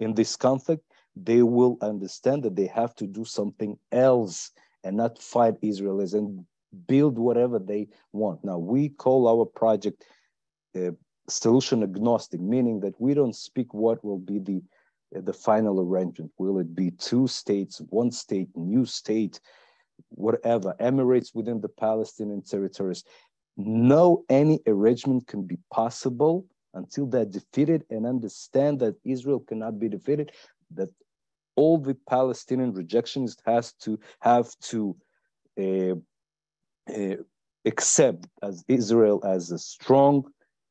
in 0.00 0.12
this 0.12 0.36
conflict, 0.36 0.84
they 1.16 1.42
will 1.42 1.78
understand 1.80 2.42
that 2.42 2.54
they 2.54 2.66
have 2.66 2.94
to 2.94 3.06
do 3.06 3.24
something 3.24 3.72
else 3.90 4.50
and 4.84 4.98
not 4.98 5.22
fight 5.34 5.54
Israelis 5.62 6.12
and 6.12 6.44
build 6.86 7.18
whatever 7.18 7.58
they 7.58 7.88
want. 8.12 8.44
Now, 8.44 8.58
we 8.58 8.90
call 8.90 9.20
our 9.32 9.46
project 9.46 10.04
uh, 10.76 10.90
solution 11.28 11.82
agnostic, 11.82 12.40
meaning 12.54 12.80
that 12.80 13.00
we 13.00 13.14
don't 13.14 13.34
speak 13.48 13.72
what 13.72 14.04
will 14.04 14.22
be 14.32 14.38
the 14.38 14.60
the 15.28 15.32
final 15.32 15.80
arrangement. 15.80 16.30
Will 16.36 16.58
it 16.58 16.74
be 16.74 16.90
two 16.90 17.26
states, 17.26 17.80
one 17.88 18.10
state, 18.10 18.50
new 18.54 18.84
state, 18.84 19.40
whatever, 20.10 20.74
Emirates 20.80 21.34
within 21.34 21.62
the 21.62 21.72
Palestinian 21.86 22.42
territories? 22.42 23.04
No, 23.58 24.24
any 24.28 24.60
arrangement 24.68 25.26
can 25.26 25.42
be 25.42 25.58
possible 25.72 26.46
until 26.74 27.06
they're 27.06 27.24
defeated 27.24 27.82
and 27.90 28.06
understand 28.06 28.78
that 28.78 28.94
Israel 29.04 29.40
cannot 29.40 29.80
be 29.80 29.88
defeated, 29.88 30.30
that 30.70 30.88
all 31.56 31.76
the 31.76 31.96
Palestinian 32.08 32.72
rejectionists 32.72 33.40
has 33.44 33.72
to 33.72 33.98
have 34.20 34.48
to 34.60 34.96
uh, 35.60 35.94
uh, 36.94 37.16
accept 37.64 38.28
as 38.42 38.64
Israel 38.68 39.20
as 39.26 39.50
a 39.50 39.58
strong 39.58 40.24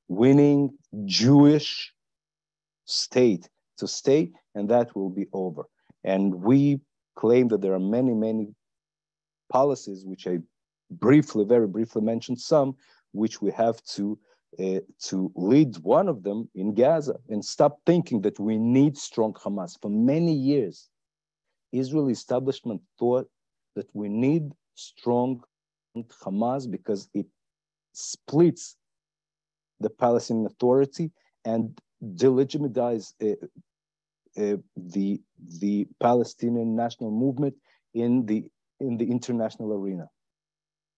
winning 0.07 0.69
Jewish 1.03 1.93
state 2.85 3.49
to 3.79 3.87
stay, 3.87 4.31
and 4.55 4.69
that 4.69 4.95
will 4.95 5.09
be 5.09 5.27
over. 5.33 5.63
And 6.05 6.33
we 6.35 6.79
claim 7.17 7.49
that 7.49 7.61
there 7.61 7.73
are 7.73 7.79
many, 7.79 8.13
many 8.13 8.55
policies, 9.51 10.05
which 10.05 10.25
I 10.25 10.37
briefly, 10.89 11.45
very 11.45 11.67
briefly 11.67 12.01
mentioned 12.01 12.39
some, 12.39 12.75
which 13.11 13.41
we 13.41 13.51
have 13.51 13.81
to 13.95 14.17
uh, 14.59 14.79
to 14.99 15.31
lead 15.35 15.77
one 15.79 16.07
of 16.07 16.23
them 16.23 16.49
in 16.55 16.73
Gaza 16.73 17.15
and 17.29 17.43
stop 17.43 17.79
thinking 17.85 18.21
that 18.21 18.39
we 18.39 18.57
need 18.57 18.97
strong 18.97 19.33
Hamas. 19.33 19.77
For 19.81 19.89
many 19.89 20.33
years, 20.33 20.89
Israeli 21.71 22.13
establishment 22.13 22.81
thought 22.97 23.29
that 23.75 23.87
we 23.93 24.09
need 24.09 24.51
strong 24.75 25.43
Hamas 26.23 26.69
because 26.69 27.09
it 27.13 27.27
splits 27.93 28.77
the 29.79 29.89
Palestinian 29.89 30.45
Authority 30.45 31.11
and 31.45 31.77
delegitimize 32.15 33.13
uh, 33.21 33.35
uh, 34.41 34.57
the 34.75 35.21
the 35.59 35.87
Palestinian 35.99 36.75
national 36.75 37.11
movement 37.11 37.55
in 37.93 38.25
the 38.25 38.45
in 38.79 38.97
the 38.97 39.09
international 39.09 39.73
arena. 39.73 40.07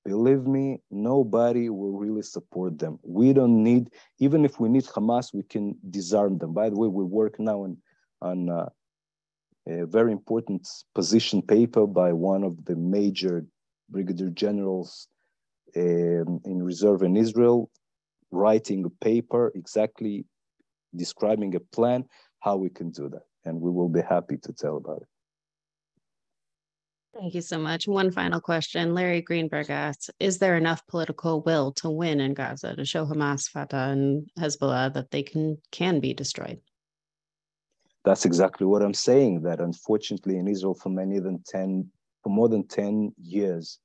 Believe 0.10 0.48
me, 0.48 0.82
nobody 0.90 1.70
will 1.70 1.96
really 2.04 2.24
support 2.24 2.80
them. 2.80 2.98
We 3.04 3.32
don't 3.32 3.64
need, 3.64 3.92
even 4.18 4.44
if 4.44 4.60
we 4.60 4.68
need 4.68 4.86
Hamas, 4.86 5.36
we 5.36 5.44
can 5.44 5.78
disarm 5.98 6.40
them. 6.40 6.52
By 6.52 6.70
the 6.72 6.78
way, 6.82 6.88
we 6.88 7.04
work 7.04 7.40
now 7.40 7.58
on 7.66 7.78
on 8.30 8.50
uh, 8.50 8.70
a 9.68 9.86
very 9.86 10.12
important 10.12 10.68
position 10.96 11.44
paper 11.44 11.86
by 11.86 12.10
one 12.12 12.44
of 12.44 12.54
the 12.66 12.76
major 12.76 13.46
brigadier 13.94 14.32
generals 14.32 15.08
um, 15.78 16.42
in 16.52 16.58
reserve 16.72 17.04
in 17.04 17.16
Israel, 17.16 17.70
writing 18.32 18.86
a 18.86 18.94
paper 19.10 19.52
exactly 19.54 20.26
describing 20.96 21.54
a 21.56 21.64
plan 21.76 22.04
how 22.40 22.56
we 22.64 22.70
can 22.78 22.90
do 22.90 23.06
that 23.10 23.26
and 23.46 23.62
we 23.62 23.70
will 23.70 23.90
be 23.90 24.02
happy 24.02 24.38
to 24.46 24.52
tell 24.54 24.78
about 24.78 25.02
it 25.04 25.08
Thank 27.18 27.34
you 27.34 27.42
so 27.42 27.58
much. 27.58 27.88
One 27.88 28.12
final 28.12 28.40
question. 28.40 28.94
Larry 28.94 29.22
Greenberg 29.22 29.70
asks 29.70 30.10
Is 30.20 30.38
there 30.38 30.56
enough 30.56 30.86
political 30.88 31.42
will 31.42 31.72
to 31.74 31.90
win 31.90 32.20
in 32.20 32.34
Gaza 32.34 32.76
to 32.76 32.86
show 32.86 33.06
Hamas, 33.06 33.50
Fatah, 33.50 33.90
and 33.92 34.30
Hezbollah 34.38 34.94
that 34.94 35.12
they 35.12 35.24
can, 35.24 35.58
can 35.72 36.00
be 36.00 36.14
destroyed? 36.14 36.60
That's 38.06 38.26
exactly 38.26 38.68
what 38.68 38.82
I'm 38.82 38.94
saying. 38.94 39.42
That 39.42 39.60
unfortunately, 39.60 40.38
in 40.38 40.48
Israel, 40.48 40.76
for 40.76 40.90
many 40.90 41.20
than 41.20 41.44
10, 41.48 41.90
for 42.24 42.30
more 42.30 42.48
than 42.48 42.68
10 42.68 43.14
years, 43.22 43.80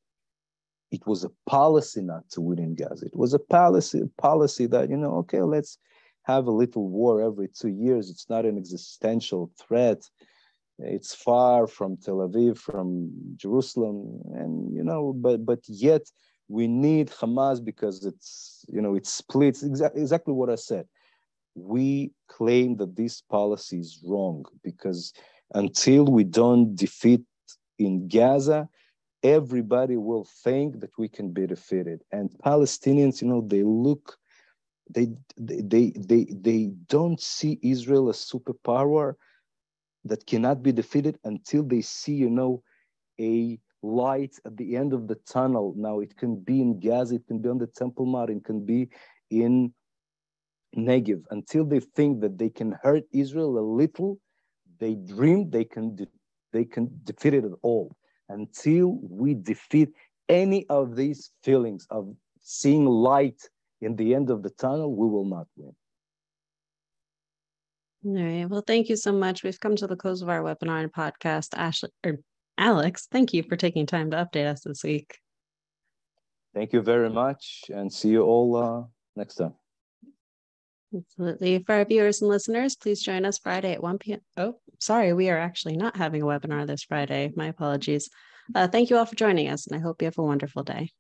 it 0.91 1.05
was 1.07 1.25
a 1.25 1.31
policy 1.47 2.03
not 2.03 2.29
to 2.31 2.41
win 2.41 2.59
in 2.59 2.75
Gaza. 2.75 3.07
It 3.07 3.17
was 3.17 3.35
a 3.35 3.39
policy 3.39 4.03
policy 4.19 4.67
that 4.67 4.91
you 4.91 4.97
know, 4.97 5.15
okay, 5.17 5.41
let's 5.43 5.79
have 6.25 6.47
a 6.47 6.53
little 6.53 6.89
war 6.89 7.21
every 7.21 7.49
two 7.49 7.69
years. 7.69 8.11
It's 8.11 8.29
not 8.31 8.47
an 8.47 8.57
existential 8.57 9.51
threat. 9.59 10.09
It's 10.79 11.15
far 11.15 11.67
from 11.67 11.97
Tel 11.97 12.17
Aviv, 12.17 12.59
from 12.59 13.11
Jerusalem, 13.37 14.21
and 14.35 14.75
you 14.75 14.83
know, 14.83 15.13
but 15.13 15.47
but 15.47 15.61
yet 15.69 16.03
we 16.49 16.67
need 16.67 17.09
Hamas 17.11 17.65
because 17.65 18.05
it's 18.05 18.65
you 18.69 18.83
know 18.83 18.95
it 18.95 19.07
splits 19.07 19.63
exactly 19.63 20.03
exactly 20.03 20.35
what 20.35 20.51
I 20.51 20.57
said. 20.57 20.87
We 21.55 22.11
claim 22.29 22.77
that 22.77 22.97
this 22.97 23.21
policy 23.21 23.79
is 23.79 24.03
wrong 24.05 24.45
because 24.65 25.13
until 25.55 26.07
we 26.07 26.25
don't 26.25 26.75
defeat 26.75 27.23
in 27.79 28.09
Gaza, 28.09 28.69
everybody 29.23 29.97
will 29.97 30.27
think 30.43 30.81
that 30.81 30.91
we 30.99 31.09
can 31.09 31.31
be 31.33 31.47
defeated. 31.47 32.03
And 32.11 32.31
Palestinians, 32.45 33.23
you 33.23 33.29
know, 33.29 33.45
they 33.47 33.63
look, 33.63 34.19
they 34.91 35.13
they 35.39 35.93
they 35.97 36.27
they 36.31 36.73
don't 36.89 37.21
see 37.21 37.61
Israel 37.63 38.09
as 38.09 38.17
superpower 38.17 39.15
that 40.05 40.27
cannot 40.27 40.62
be 40.62 40.73
defeated 40.73 41.19
until 41.25 41.62
they 41.62 41.81
see, 41.81 42.14
you 42.14 42.31
know, 42.31 42.62
a 43.21 43.59
light 43.83 44.35
at 44.47 44.57
the 44.57 44.77
end 44.77 44.93
of 44.93 45.09
the 45.09 45.17
tunnel. 45.31 45.75
Now 45.77 46.01
it 46.01 46.17
can 46.17 46.37
be 46.37 46.61
in 46.61 46.81
Gaza, 46.81 47.17
it 47.17 47.27
can 47.27 47.38
be 47.40 47.49
on 47.49 47.59
the 47.59 47.67
Temple 47.67 48.07
Mount, 48.07 48.31
it 48.31 48.45
can 48.45 48.64
be 48.64 48.88
in 49.31 49.73
Negev. 50.77 51.23
Until 51.31 51.64
they 51.64 51.81
think 51.81 52.21
that 52.21 52.38
they 52.38 52.51
can 52.51 52.77
hurt 52.83 53.05
Israel 53.12 53.59
a 53.59 53.61
little, 53.61 54.19
they 54.81 54.95
dream 54.95 55.51
they 55.51 55.64
can 55.64 55.97
de- 55.97 56.09
they 56.53 56.64
can 56.64 56.88
defeat 57.05 57.35
it 57.35 57.45
at 57.45 57.53
all. 57.62 57.97
Until 58.29 58.99
we 59.03 59.35
defeat 59.35 59.90
any 60.29 60.67
of 60.69 60.97
these 60.97 61.31
feelings 61.43 61.87
of 61.90 62.14
seeing 62.40 62.87
light 62.87 63.40
in 63.81 63.97
the 63.97 64.14
end 64.14 64.31
of 64.31 64.43
the 64.43 64.51
tunnel, 64.51 64.95
we 64.95 65.07
will 65.09 65.25
not 65.27 65.47
win. 65.57 65.75
All 68.07 68.12
right. 68.12 68.45
Well, 68.49 68.64
thank 68.67 68.90
you 68.90 68.97
so 68.97 69.12
much. 69.12 69.43
We've 69.43 69.59
come 69.59 69.77
to 69.77 69.87
the 69.87 69.97
close 69.97 70.21
of 70.21 70.29
our 70.29 70.43
webinar 70.43 70.83
and 70.83 70.93
podcast. 70.93 71.57
Ashley 71.57 71.88
or 72.05 72.19
Alex, 72.59 73.09
thank 73.11 73.33
you 73.33 73.43
for 73.43 73.57
taking 73.57 73.87
time 73.87 74.11
to 74.11 74.17
update 74.17 74.47
us 74.47 74.61
this 74.62 74.85
week. 74.85 75.19
Thank 76.55 76.73
you 76.73 76.83
very 76.83 77.11
much 77.11 77.64
and 77.69 77.93
see 77.93 78.11
you 78.11 78.23
all 78.23 78.57
uh, 78.57 78.83
next 79.17 79.37
time. 79.37 79.55
Absolutely. 80.95 81.64
For 81.64 81.75
our 81.77 81.85
viewers 81.85 82.21
and 82.21 82.31
listeners, 82.31 82.77
please 82.77 83.03
join 83.03 83.25
us 83.25 83.38
Friday 83.38 83.73
at 83.73 83.83
1 83.83 83.99
p.m. 83.99 84.21
Oh, 84.37 84.61
sorry, 84.79 85.12
we 85.12 85.31
are 85.31 85.38
actually 85.38 85.77
not 85.77 85.97
having 85.97 86.23
a 86.23 86.27
webinar 86.27 86.67
this 86.67 86.85
Friday. 86.85 87.33
My 87.35 87.47
apologies. 87.47 88.11
Uh, 88.55 88.69
thank 88.69 88.90
you 88.90 88.99
all 88.99 89.07
for 89.07 89.17
joining 89.17 89.49
us, 89.49 89.67
and 89.67 89.75
I 89.75 89.83
hope 89.83 90.03
you 90.03 90.07
have 90.07 90.19
a 90.19 90.23
wonderful 90.23 90.62
day. 90.62 90.90